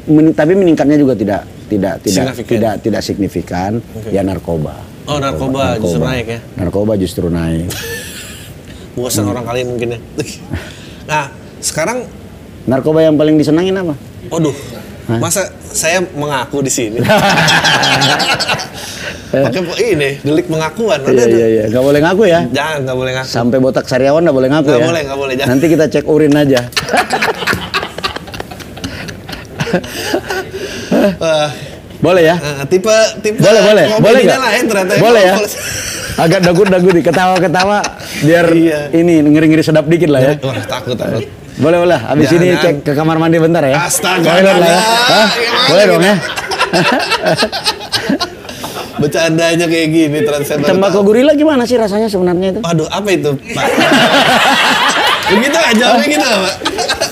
[0.05, 2.51] meni- tapi meningkatnya juga tidak tidak tidak Signifikan.
[2.51, 3.71] tidak tidak signifikan
[4.11, 4.75] ya narkoba.
[5.03, 6.39] Oh, narkoba justru naik ya?
[6.55, 7.67] Narkoba justru naik.
[8.95, 9.99] bosan orang kali mungkin ya.
[11.03, 11.27] Nah,
[11.63, 12.03] sekarang
[12.63, 13.91] Narkoba yang paling disenangin apa?
[14.29, 14.55] Waduh,
[15.19, 16.99] masa saya mengaku di sini?
[19.33, 21.01] Pakai ini, delik pengakuan.
[21.03, 22.45] Iya iya iya, nggak boleh ngaku ya.
[22.47, 23.27] Jangan, nggak boleh ngaku.
[23.27, 24.87] Sampai botak sariawan nggak boleh ngaku Nggak ya.
[24.87, 25.49] boleh, nggak boleh, jangan.
[25.51, 26.59] Nanti kita cek urin aja.
[31.17, 31.49] Wah,
[32.05, 32.35] boleh ya?
[32.37, 33.85] eh, tipe tipe Boleh boleh.
[33.99, 34.39] Boleh nggak?
[34.39, 34.93] lain ternyata.
[35.01, 35.35] Boleh ya?
[36.13, 37.77] Agak dagut-dagut nih, ketawa-ketawa
[38.21, 38.79] biar Iya.
[38.93, 40.33] ini ngeri-ngeri sedap dikit lah ya.
[40.39, 41.25] Wah, takut takut.
[41.57, 41.99] Boleh boleh.
[42.01, 43.85] Habis Jangan, ini cek ke kamar mandi bentar ya.
[43.85, 44.81] Astaga, Toilet lah ya.
[44.81, 45.27] Hah?
[45.69, 46.09] Boleh dong gitu?
[46.09, 46.15] ya.
[49.03, 52.59] Bercandanya kayak gini baru Tembakau gorila gimana sih rasanya sebenarnya itu?
[52.63, 53.65] Waduh, apa itu, Pak?
[55.33, 56.55] Begitu aja jawabnya gitu Pak.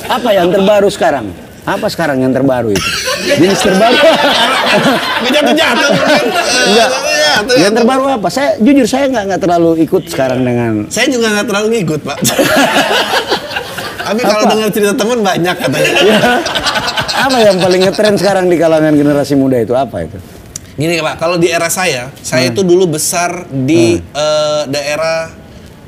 [0.07, 1.25] Apa yang terbaru sekarang?
[1.61, 2.89] Apa sekarang yang terbaru itu?
[3.37, 3.97] Jenis terbaru?
[5.35, 5.91] Jatuh-jatuh.
[6.73, 6.89] Enggak.
[7.53, 8.27] Yang terbaru apa?
[8.33, 10.89] Saya jujur saya nggak nggak terlalu ikut sekarang dengan.
[10.89, 12.17] Saya juga nggak terlalu ngikut Pak.
[14.03, 15.91] Tapi kalau dengar cerita teman banyak katanya.
[16.01, 16.19] Ya.
[17.21, 20.17] Apa yang paling ngetren sekarang di kalangan generasi muda itu apa itu?
[20.73, 22.51] Gini Pak, kalau di era saya, saya Hmm.
[22.55, 25.29] itu dulu besar di eh, daerah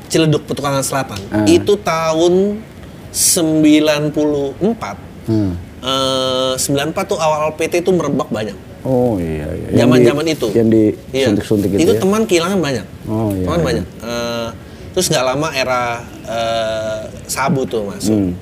[0.06, 1.18] Ciledug Petukangan Selatan.
[1.26, 1.46] Hmm.
[1.48, 2.62] Itu tahun
[3.10, 4.96] 94.
[5.26, 5.52] Hmm.
[5.84, 8.54] Eh, 94 tuh awal PT itu merebak banyak.
[8.84, 9.68] Oh iya iya.
[9.80, 10.46] Zaman-zaman itu.
[10.52, 11.26] Yang di Iya.
[11.32, 11.80] suntik-suntik itu.
[11.82, 12.00] Itu ya?
[12.00, 12.86] teman kehilangan banyak.
[13.08, 13.64] Oh, iya, Teman iya.
[13.64, 13.86] banyak.
[14.04, 14.48] Eh,
[14.94, 15.82] terus nggak lama era
[16.24, 18.14] eh, sabu tuh masuk.
[18.14, 18.32] Hmm.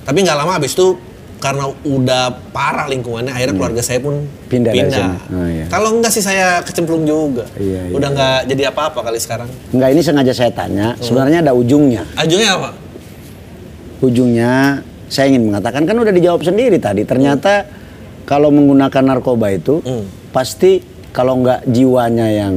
[0.00, 0.96] Tapi nggak lama abis itu
[1.40, 4.48] karena udah parah lingkungannya, akhirnya keluarga saya pun Hmm.
[4.50, 5.16] Pindah sana.
[5.30, 5.64] Oh, iya.
[5.66, 7.48] Kalau enggak sih saya kecemplung juga.
[7.56, 9.48] Iya, iya, udah nggak jadi apa-apa kali sekarang.
[9.70, 10.98] Enggak ini sengaja saya tanya.
[10.98, 12.04] Sebenarnya ada ujungnya.
[12.14, 12.70] Ajunya apa?
[14.00, 17.04] Ujungnya saya ingin mengatakan kan udah dijawab sendiri tadi.
[17.04, 17.64] Ternyata
[18.24, 20.04] kalau menggunakan narkoba itu Hmm.
[20.30, 20.80] pasti
[21.10, 22.54] kalau nggak jiwanya yang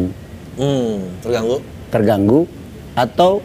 [0.53, 1.57] Hmm, terganggu.
[1.89, 2.39] terganggu
[2.93, 3.41] atau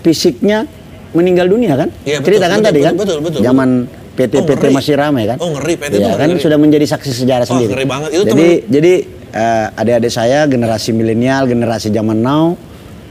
[0.00, 0.66] fisiknya
[1.10, 1.88] meninggal dunia kan?
[2.02, 2.94] Iya, betul, Cerita kan betul, tadi betul, kan?
[2.96, 3.70] betul, betul, Zaman
[4.14, 5.36] PT Oh, PT masih ramai kan?
[5.38, 6.42] Oh, ngeri, PT Iya tuh kan ngeri.
[6.42, 7.70] sudah menjadi saksi sejarah Oh, sendiri.
[7.72, 8.08] ngeri banget.
[8.12, 8.92] Itu jadi jadi
[9.34, 12.54] eh, adik-adik saya generasi milenial, generasi zaman now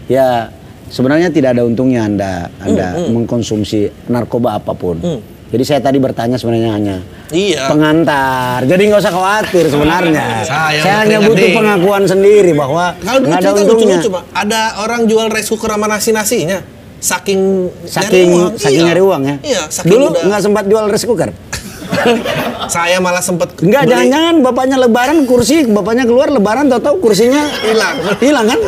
[0.07, 0.47] ya
[0.87, 4.99] sebenarnya tidak ada untungnya Anda Anda mengkonsumsi narkoba apa pun.
[4.99, 5.19] Hmm.
[5.53, 6.95] Jadi saya tadi bertanya sebenarnya hanya
[7.29, 7.69] Iya.
[7.69, 8.65] pengantar.
[8.65, 10.41] Jadi nggak usah khawatir sebenarnya.
[10.41, 13.97] Saya saya hanya butuh keringat, pengakuan sendiri bahwa Kalau dulu nggak ada untungnya.
[14.01, 14.23] lucu-lucu, Pak.
[14.33, 16.59] Ada orang jual rice cooker sama nasi-nasinya.
[16.97, 17.41] Saking
[17.85, 18.51] Saking nyari uang.
[18.55, 18.87] saking Iya.
[18.87, 19.35] nyari uang ya.
[19.43, 21.29] Iya, saking Dulu udah- nggak sempat jual rice cooker.
[22.65, 27.95] Saya malah sempet Enggak, jangan-jangan bapaknya lebaran kursi, bapaknya keluar lebaran tahu-tahu kursinya Hilang.
[28.17, 28.59] Hilang kan?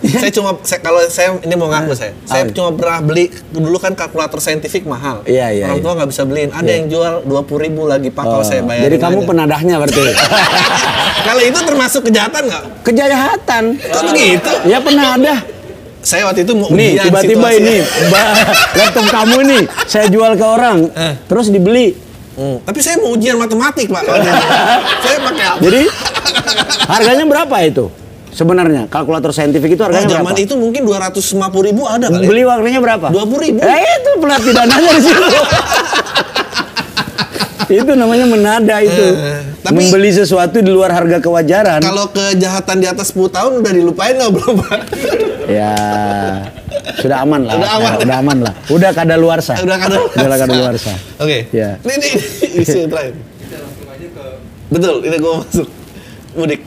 [0.00, 2.50] Saya cuma saya, kalau saya ini mau ngaku saya saya Ah.
[2.50, 5.84] cuma pernah beli dulu kan kalkulator saintifik mahal Iya, iya, orang iya.
[5.84, 8.60] tua nggak bisa beliin ada yang jual dua puluh ribu lagi pak kalau Oh, saya
[8.60, 10.00] bayar jadi kamu penadahnya berarti.
[11.26, 13.64] kalau itu termasuk kejahatan nggak Kejahatan.
[13.76, 14.50] Kok begitu?
[14.64, 15.38] Ya penadah.
[16.00, 17.84] saya waktu itu mau Nih, tiba-tiba ini
[18.72, 21.14] laptop kamu nih saya jual ke orang, Eh.
[21.26, 21.92] terus dibeli.
[22.32, 24.00] Hmm, tapi saya mau ujian matematik pak
[25.04, 25.82] saya pakai apa Jadi
[26.88, 27.84] harganya berapa itu?
[28.30, 30.38] Sebenarnya kalkulator saintifik itu Oh, harganya zaman berapa?
[30.40, 32.28] itu mungkin dua ratus lima puluh ribu ada kali ya?
[32.28, 33.06] Beli warnanya berapa?
[33.08, 33.58] 20.000.
[33.58, 35.26] Eh itu pelat pidananya di situ.
[37.70, 39.04] itu namanya menada itu.
[39.14, 41.78] Eh, tapi- Membeli sesuatu di luar harga kewajaran.
[41.78, 44.80] kalau kejahatan di atas 10 tahun udah dilupain belum pak
[45.46, 45.74] Ya
[46.96, 47.54] sudah aman lah.
[47.56, 47.90] Udah aman.
[47.90, 48.54] Ya, udah aman lah.
[48.68, 49.58] Udah kada luar sah.
[49.58, 49.76] udah
[50.36, 50.94] kada luar sah.
[51.18, 51.46] Oke.
[51.50, 51.78] Ya.
[51.80, 52.08] Ini, ini,
[52.52, 53.14] ini isu terakhir.
[54.70, 55.66] Betul, ini gue masuk
[56.32, 56.60] mudik.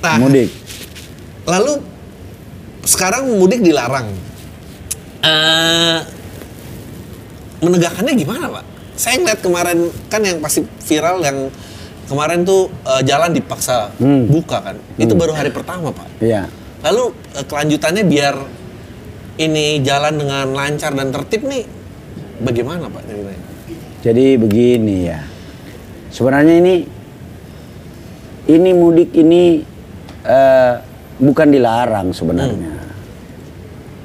[0.00, 0.48] Nah, Mudik.
[1.44, 1.80] Lalu
[2.84, 4.08] sekarang mudik dilarang.
[5.24, 5.98] Eh,
[7.64, 8.64] menegakkannya gimana, Pak?
[8.94, 9.78] Saya ngeliat kemarin
[10.12, 11.48] kan yang pasti viral yang
[12.04, 14.28] kemarin tuh eh, jalan dipaksa Hmm.
[14.28, 14.76] buka kan.
[15.00, 16.20] Itu baru hari pertama, Pak.
[16.20, 16.48] Iya.
[16.84, 18.34] Lalu eh, kelanjutannya biar
[19.40, 21.64] ini jalan dengan lancar dan tertib nih
[22.44, 23.02] bagaimana, Pak?
[23.08, 23.42] ceritanya?
[24.04, 25.20] Jadi begini ya.
[26.12, 26.74] Sebenarnya ini
[28.44, 29.64] ini mudik ini
[30.22, 30.74] eh,
[31.18, 32.74] bukan dilarang sebenarnya.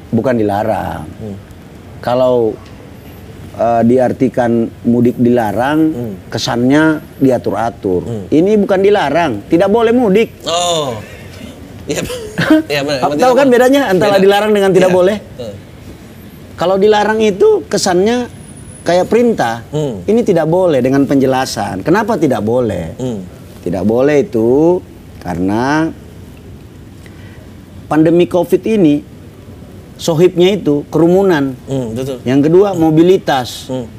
[0.09, 1.05] Bukan dilarang.
[1.99, 2.53] Kalau
[3.53, 5.93] eh, diartikan mudik dilarang,
[6.27, 8.29] kesannya diatur-atur.
[8.29, 10.29] Ini bukan dilarang, tidak boleh mudik.
[10.45, 10.97] Oh.
[11.89, 12.01] Iya.
[12.71, 13.13] Iya benar.
[13.13, 13.53] Tahu kan apa?
[13.53, 14.23] bedanya antara Beda.
[14.25, 14.97] dilarang dengan tidak Iya.
[14.97, 15.17] boleh?
[15.37, 15.55] Heeh.
[16.57, 18.25] Kalau dilarang itu kesannya
[18.81, 19.61] kayak perintah.
[19.69, 20.01] Hmm.
[20.07, 21.85] Ini tidak boleh dengan penjelasan.
[21.85, 22.95] Kenapa tidak boleh?
[22.97, 23.21] Hmm.
[23.61, 24.79] Tidak boleh itu
[25.19, 25.91] karena
[27.89, 29.01] pandemi Covid ini
[29.97, 31.57] sohibnya itu kerumunan.
[31.67, 32.21] Hmm, betul.
[32.23, 33.67] Yang kedua mobilitas.
[33.67, 33.89] Hmm.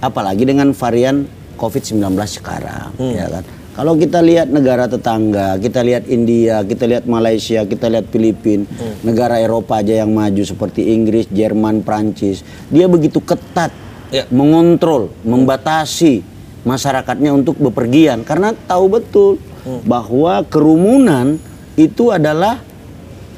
[0.00, 1.26] Apalagi dengan varian
[1.56, 3.12] Covid-19 sekarang, Hmm.
[3.12, 3.44] ya kan?
[3.70, 8.96] Kalau kita lihat negara tetangga, kita lihat India, kita lihat Malaysia, kita lihat Filipina, Hmm.
[9.04, 13.72] negara Eropa aja yang maju seperti Inggris, Jerman, Prancis, dia begitu ketat
[14.08, 14.24] Ya.
[14.32, 16.24] mengontrol, membatasi
[16.64, 19.30] masyarakatnya untuk bepergian karena tahu betul
[19.64, 19.80] Hmm.
[19.84, 21.36] bahwa kerumunan
[21.76, 22.60] itu adalah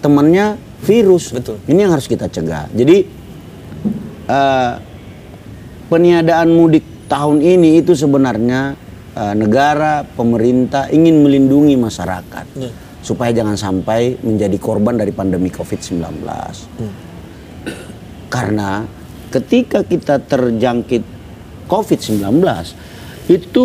[0.02, 1.30] temannya virus.
[1.30, 1.62] Betul.
[1.70, 2.66] Ini yang harus kita cegah.
[2.74, 3.06] Jadi
[4.26, 4.72] eh,
[5.86, 8.74] peniadaan mudik tahun ini itu sebenarnya
[9.14, 12.70] eh, negara, pemerintah ingin melindungi masyarakat Ya.
[13.00, 16.02] supaya jangan sampai menjadi korban dari pandemi COVID-19.
[18.26, 18.82] Karena
[19.30, 21.02] ketika kita terjangkit
[21.68, 22.42] COVID-19
[23.30, 23.64] itu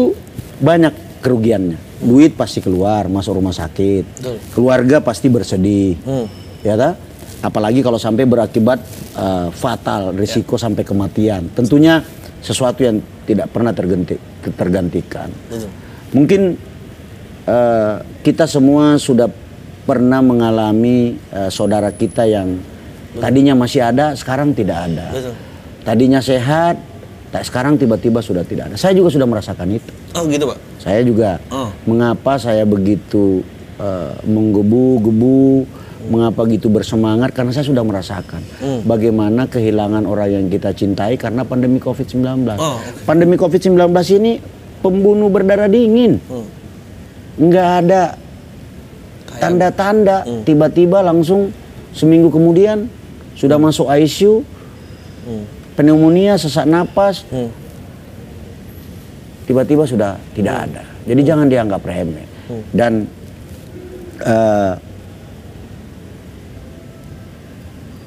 [0.60, 1.87] banyak kerugiannya.
[1.98, 4.06] Duit pasti keluar masuk rumah sakit.
[4.22, 4.38] Betul.
[4.54, 5.98] Keluarga pasti bersedih.
[6.06, 6.28] Hmm.
[6.62, 7.08] Ya tak?
[7.42, 8.82] apalagi kalau sampai berakibat
[9.18, 10.70] uh, fatal, risiko ya.
[10.70, 11.54] sampai kematian.
[11.54, 12.02] Tentunya
[12.42, 14.16] sesuatu yang tidak pernah terganti,
[14.56, 15.30] tergantikan.
[15.50, 15.70] Betul.
[16.16, 16.42] Mungkin
[17.46, 19.30] uh, kita semua sudah
[19.86, 23.22] pernah mengalami uh, saudara kita yang Betul.
[23.22, 25.08] tadinya masih ada, sekarang tidak ada.
[25.14, 25.36] Betul.
[25.86, 26.76] Tadinya sehat,
[27.32, 28.76] sekarang tiba-tiba sudah tidak ada.
[28.76, 29.92] Saya juga sudah merasakan itu.
[30.18, 30.58] Oh gitu pak?
[30.82, 31.38] Saya juga.
[31.54, 31.70] Oh.
[31.86, 33.46] Mengapa saya begitu
[33.78, 35.68] uh, menggebu-gebu?
[36.08, 37.36] Mengapa gitu bersemangat?
[37.36, 38.88] Karena saya sudah merasakan hmm.
[38.88, 42.48] bagaimana kehilangan orang yang kita cintai karena pandemi COVID-19.
[42.56, 42.80] Oh.
[43.04, 43.76] Pandemi COVID-19
[44.16, 44.40] ini
[44.80, 46.24] pembunuh berdarah dingin.
[46.32, 46.48] Hmm.
[47.38, 48.02] Nggak ada
[49.38, 50.24] tanda-tanda.
[50.24, 50.48] Hmm.
[50.48, 51.52] Tiba-tiba langsung
[51.92, 52.88] seminggu kemudian
[53.36, 53.68] sudah hmm.
[53.68, 54.48] masuk ICU.
[55.28, 55.44] Hmm.
[55.78, 57.28] Pneumonia, sesak napas.
[57.30, 57.52] Hmm.
[59.48, 60.66] Tiba-tiba sudah tidak hmm.
[60.68, 60.84] ada.
[61.08, 61.30] Jadi hmm.
[61.32, 62.28] jangan dianggap remeh.
[62.52, 62.64] Hmm.
[62.76, 62.94] Dan
[64.28, 64.74] uh,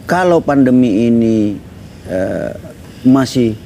[0.05, 1.57] kalau pandemi ini
[2.13, 2.53] uh,
[3.09, 3.57] masih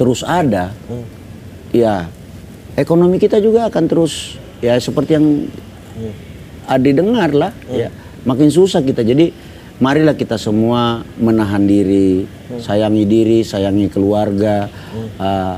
[0.00, 1.06] terus ada, hmm.
[1.76, 2.08] ya
[2.78, 5.26] ekonomi kita juga akan terus ya seperti yang
[6.00, 6.12] hmm.
[6.68, 7.76] Adi dengar lah, hmm.
[7.76, 7.88] ya
[8.24, 9.04] makin susah kita.
[9.04, 9.32] Jadi
[9.80, 12.60] marilah kita semua menahan diri, hmm.
[12.60, 15.08] sayangi diri, sayangi keluarga, hmm.
[15.18, 15.56] uh,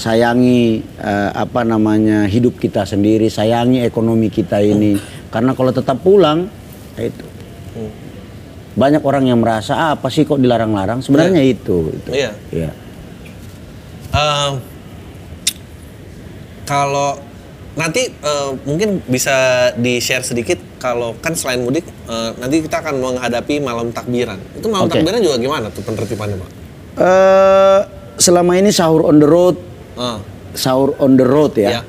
[0.00, 4.96] sayangi uh, apa namanya hidup kita sendiri, sayangi ekonomi kita ini.
[5.28, 6.48] Karena kalau tetap pulang,
[6.96, 7.24] ya itu.
[7.76, 8.10] Hmm
[8.80, 11.54] banyak orang yang merasa ah, apa sih kok dilarang-larang sebenarnya yeah.
[11.54, 12.10] itu gitu.
[12.14, 12.72] iya yeah.
[14.14, 14.50] uh,
[16.64, 17.18] kalau
[17.74, 22.98] nanti uh, mungkin bisa di share sedikit kalau kan selain mudik uh, nanti kita akan
[22.98, 25.02] menghadapi malam takbiran itu malam okay.
[25.02, 26.50] takbiran juga gimana tuh penertibannya pak
[26.98, 27.80] uh,
[28.22, 29.58] selama ini sahur on the road
[29.98, 30.18] uh.
[30.52, 31.82] sahur on the road ya yeah.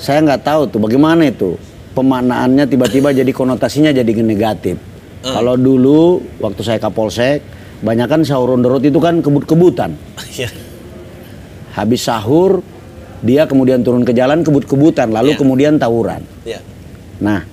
[0.00, 1.56] saya nggak tahu tuh bagaimana itu
[1.94, 5.36] pemaknaannya tiba-tiba jadi konotasinya jadi negatif Uh.
[5.36, 7.44] Kalau dulu waktu saya Kapolsek,
[7.84, 9.94] banyak kan sahur on the road itu kan kebut-kebutan.
[10.40, 10.52] Yeah.
[11.76, 12.64] Habis sahur,
[13.22, 15.38] dia kemudian turun ke jalan kebut-kebutan, lalu yeah.
[15.38, 16.22] kemudian tawuran.
[16.42, 16.64] Yeah.
[17.20, 17.44] Nah,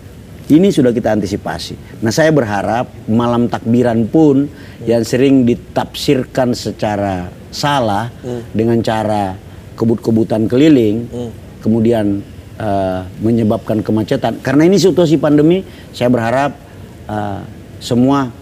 [0.47, 2.01] ini sudah kita antisipasi.
[2.01, 4.87] Nah, saya berharap malam takbiran pun hmm.
[4.87, 8.55] yang sering ditafsirkan secara salah hmm.
[8.55, 9.35] dengan cara
[9.77, 11.31] kebut-kebutan keliling, hmm.
[11.61, 12.25] kemudian
[12.57, 14.41] uh, menyebabkan kemacetan.
[14.41, 15.61] Karena ini situasi pandemi,
[15.93, 16.57] saya berharap
[17.05, 17.45] uh,
[17.77, 18.33] semua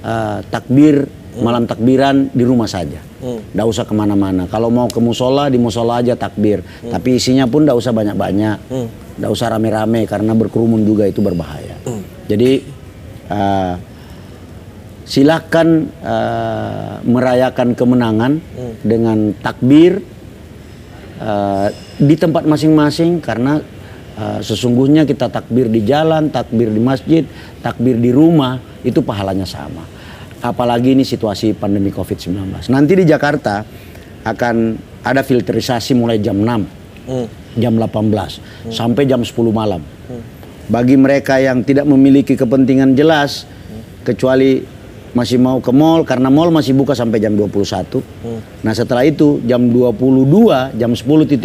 [0.00, 1.42] uh, takbir hmm.
[1.44, 2.98] malam takbiran di rumah saja.
[3.20, 3.44] Hmm.
[3.68, 4.48] usah ke mana-mana.
[4.48, 6.64] Kalau mau ke musola di musola aja takbir.
[6.64, 6.96] Hmm.
[6.96, 8.58] Tapi isinya pun tidak usah banyak-banyak.
[8.72, 8.88] Hmm.
[9.20, 11.76] usah rame-rame karena berkerumun juga itu berbahaya.
[11.84, 12.00] Hmm.
[12.24, 12.64] Jadi
[13.28, 13.74] uh,
[15.04, 18.74] silakan uh, merayakan kemenangan hmm.
[18.80, 20.00] dengan takbir
[21.20, 21.68] uh,
[22.00, 23.60] di tempat masing-masing karena
[24.16, 27.22] uh, sesungguhnya kita takbir di jalan, takbir di masjid,
[27.60, 29.84] takbir di rumah itu pahalanya sama.
[30.40, 32.72] Apalagi ini situasi pandemi COVID-19.
[32.72, 33.60] Nanti di Jakarta
[34.24, 34.56] akan
[35.04, 37.26] ada filterisasi mulai jam 6, hmm.
[37.60, 38.72] jam 18, hmm.
[38.72, 39.84] sampai jam 10 malam.
[39.84, 40.22] Hmm.
[40.70, 44.04] Bagi mereka yang tidak memiliki kepentingan jelas, hmm.
[44.08, 44.79] kecuali
[45.10, 47.98] masih mau ke mall karena mall masih buka sampai jam 21.
[47.98, 48.40] Hmm.
[48.62, 51.38] Nah, setelah itu jam 22, jam 10.00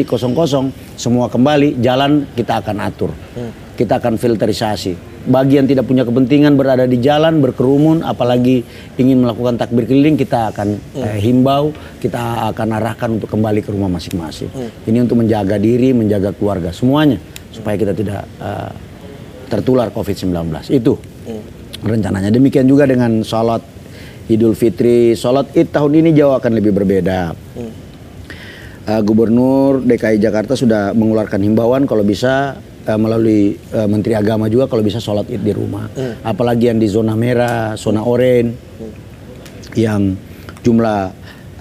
[0.96, 3.12] semua kembali jalan kita akan atur.
[3.34, 3.52] Hmm.
[3.76, 8.62] Kita akan filterisasi bagi yang tidak punya kepentingan berada di jalan berkerumun apalagi
[8.96, 11.02] ingin melakukan takbir keliling kita akan hmm.
[11.02, 14.86] eh, himbau kita akan arahkan untuk kembali ke rumah masing-masing hmm.
[14.86, 17.18] ini untuk menjaga diri menjaga keluarga semuanya
[17.50, 18.70] supaya kita tidak uh,
[19.50, 20.30] tertular COVID-19
[20.70, 20.94] itu
[21.26, 21.55] hmm.
[21.86, 23.62] Rencananya demikian juga dengan sholat
[24.26, 27.72] Idul Fitri sholat Id tahun ini jauh akan lebih berbeda hmm.
[28.90, 34.70] uh, Gubernur DKI Jakarta sudah mengeluarkan himbauan kalau bisa uh, melalui uh, Menteri Agama juga
[34.70, 35.90] kalau bisa sholat id di rumah.
[35.92, 36.22] Hmm.
[36.22, 38.94] Apalagi yang di zona merah, zona oranye, hmm.
[39.76, 40.14] yang
[40.62, 41.00] jumlah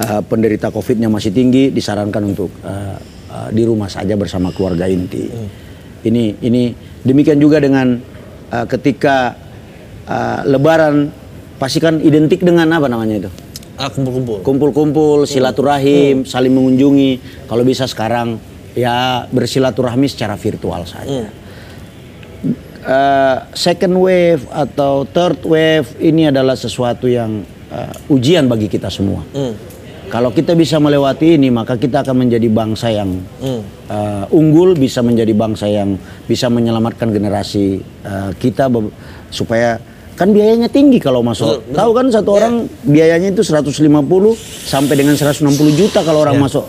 [0.00, 2.96] uh, penderita COVID-nya masih tinggi, disarankan untuk uh,
[3.32, 5.24] uh, di rumah saja bersama keluarga inti.
[5.28, 5.48] Hmm.
[6.04, 6.62] Ini ini
[7.00, 7.96] demikian juga dengan
[8.52, 9.43] uh, ketika
[10.08, 11.10] uh, Lebaran
[11.58, 13.30] pasti kan identik dengan apa namanya itu?
[13.74, 14.38] Ah, kumpul-kumpul.
[14.46, 16.28] Kumpul-kumpul, silaturahim, hmm.
[16.30, 17.12] saling mengunjungi.
[17.50, 18.38] Kalau bisa sekarang
[18.78, 21.26] ya bersilaturahmi secara virtual saja.
[21.26, 21.42] Hmm.
[22.84, 27.40] Uh, second wave atau third wave ini adalah sesuatu yang
[27.72, 29.24] uh, ujian bagi kita semua.
[29.32, 29.56] Hmm.
[30.12, 33.62] Kalau kita bisa melewati ini, maka kita akan menjadi bangsa yang hmm.
[33.88, 35.98] uh, unggul, bisa menjadi bangsa yang
[36.28, 38.70] bisa menyelamatkan generasi uh, kita
[39.32, 39.80] supaya
[40.14, 41.62] kan biayanya tinggi kalau masuk.
[41.74, 42.38] Tahu kan satu yeah.
[42.38, 42.54] orang
[42.86, 43.74] biayanya itu 150
[44.66, 46.46] sampai dengan 160 juta kalau orang yeah.
[46.46, 46.64] masuk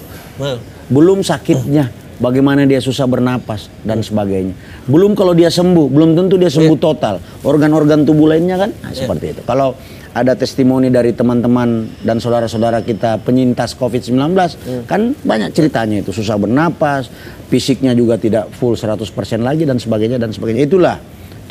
[0.86, 1.90] belum sakitnya,
[2.22, 4.54] bagaimana dia susah bernapas dan sebagainya.
[4.86, 6.86] Belum kalau dia sembuh, belum tentu dia sembuh yeah.
[6.86, 7.16] total.
[7.42, 9.06] Organ-organ tubuh lainnya kan nah, yeah.
[9.06, 9.42] seperti itu.
[9.48, 9.74] Kalau
[10.16, 14.84] ada testimoni dari teman-teman dan saudara-saudara kita penyintas COVID-19 hmm.
[14.88, 17.12] kan banyak ceritanya itu susah bernapas,
[17.52, 19.04] fisiknya juga tidak full 100%
[19.44, 20.72] lagi dan sebagainya dan sebagainya.
[20.72, 20.96] Itulah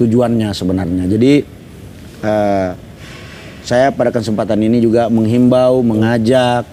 [0.01, 1.05] tujuannya sebenarnya.
[1.11, 1.33] Jadi
[2.25, 2.73] uh,
[3.65, 6.65] saya pada kesempatan ini juga menghimbau, mengajak,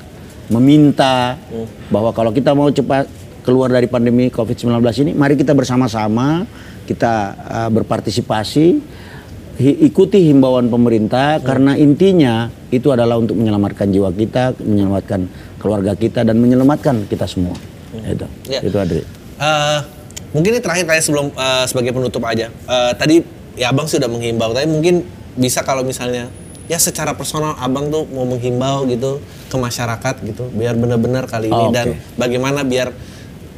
[0.51, 1.91] meminta hmm.
[1.91, 3.07] bahwa kalau kita mau cepat
[3.41, 4.75] keluar dari pandemi COVID-19
[5.07, 6.43] ini, mari kita bersama-sama
[6.83, 8.83] kita uh, berpartisipasi
[9.61, 11.43] ikuti himbauan pemerintah hmm.
[11.45, 15.31] karena intinya itu adalah untuk menyelamatkan jiwa kita, menyelamatkan
[15.61, 17.55] keluarga kita dan menyelamatkan kita semua.
[17.95, 18.11] Hmm.
[18.11, 18.27] Itu.
[18.51, 18.59] Ya.
[18.63, 19.03] Itu Adri.
[19.39, 19.79] Uh,
[20.35, 22.51] mungkin ini terakhir tanya sebelum uh, sebagai penutup aja.
[22.67, 23.23] Uh, tadi
[23.55, 26.27] ya Abang sudah menghimbau, tapi mungkin bisa kalau misalnya
[26.71, 29.19] ya secara personal Abang tuh mau menghimbau gitu
[29.51, 31.75] ke masyarakat gitu biar benar-benar kali ini oh, okay.
[31.75, 32.95] dan bagaimana biar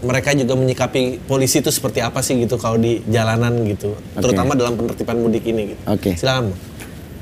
[0.03, 4.19] mereka juga menyikapi polisi itu seperti apa sih gitu kalau di jalanan gitu, okay.
[4.19, 5.81] terutama dalam penertiban mudik ini gitu.
[5.87, 6.11] Oke.
[6.11, 6.13] Okay.
[6.19, 6.51] Silakan.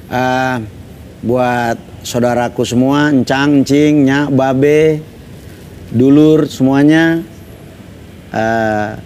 [0.10, 0.58] Uh,
[1.22, 4.98] buat saudaraku semua, encang, encing, nyak, babe,
[5.94, 7.22] dulur semuanya,
[8.34, 8.98] uh,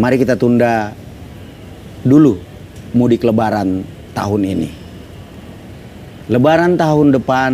[0.00, 0.96] mari kita tunda
[2.00, 2.40] dulu
[2.96, 4.70] mudik lebaran tahun ini.
[6.30, 7.50] Lebaran tahun depan,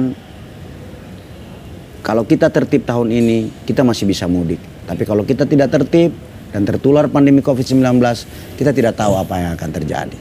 [2.05, 6.15] kalau kita tertib tahun ini, kita masih bisa mudik tapi kalau kita tidak tertib
[6.55, 7.99] dan tertular pandemi COVID-19,
[8.55, 10.19] kita tidak tahu apa yang akan terjadi.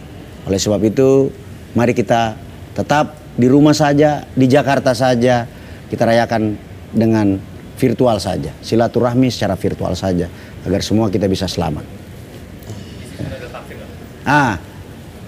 [0.50, 1.30] Oleh sebab itu,
[1.78, 2.34] mari kita
[2.74, 5.46] tetap di rumah saja, di Jakarta saja,
[5.88, 6.58] kita rayakan
[6.92, 7.38] dengan
[7.78, 10.26] virtual saja, silaturahmi secara virtual saja,
[10.66, 11.86] agar semua kita bisa selamat.
[14.26, 14.58] Ah,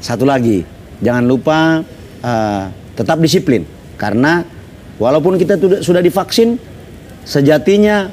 [0.01, 0.65] satu lagi,
[1.03, 1.81] jangan lupa
[2.25, 2.63] uh,
[2.97, 3.65] tetap disiplin,
[3.99, 4.41] karena
[4.97, 6.57] walaupun kita sudah divaksin,
[7.21, 8.09] sejatinya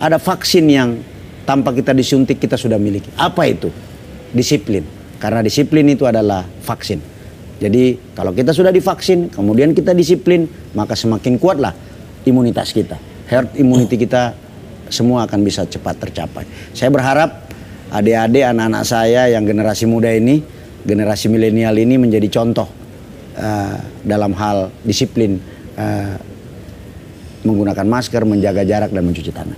[0.00, 0.98] ada vaksin yang
[1.44, 3.10] tanpa kita disuntik kita sudah miliki.
[3.18, 3.68] Apa itu?
[4.30, 4.86] Disiplin.
[5.20, 7.02] Karena disiplin itu adalah vaksin.
[7.60, 11.76] Jadi kalau kita sudah divaksin, kemudian kita disiplin, maka semakin kuatlah
[12.24, 12.96] imunitas kita.
[13.28, 14.32] Herd immunity kita
[14.88, 16.48] semua akan bisa cepat tercapai.
[16.72, 17.52] Saya berharap
[17.92, 20.40] adik-adik anak-anak saya yang generasi muda ini,
[20.84, 22.68] generasi milenial ini menjadi contoh
[23.36, 25.40] uh, dalam hal disiplin
[25.76, 26.16] uh,
[27.44, 29.56] menggunakan masker, menjaga jarak dan mencuci tangan.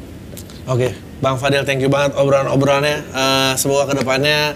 [0.71, 0.91] Oke, okay.
[1.19, 3.03] Bang Fadil, thank you banget obrolan-obrolannya.
[3.11, 4.55] Uh, semoga ke depannya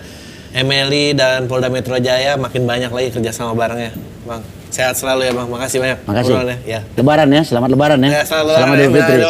[0.54, 3.90] Emily dan Polda Metro Jaya makin banyak lagi kerjasama barengnya,
[4.22, 4.42] Bang.
[4.70, 5.48] Sehat selalu ya, Bang.
[5.50, 5.98] Makasih banyak.
[6.06, 6.34] Makasih.
[6.66, 6.80] Ya.
[6.94, 8.10] Lebaran ya, selamat Lebaran ya.
[8.10, 9.22] ya selamat, selamat Idul Fitri.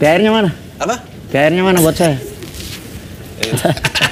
[0.00, 0.50] THR-nya mana?
[0.80, 0.96] Apa?
[1.28, 2.16] THR-nya mana buat saya?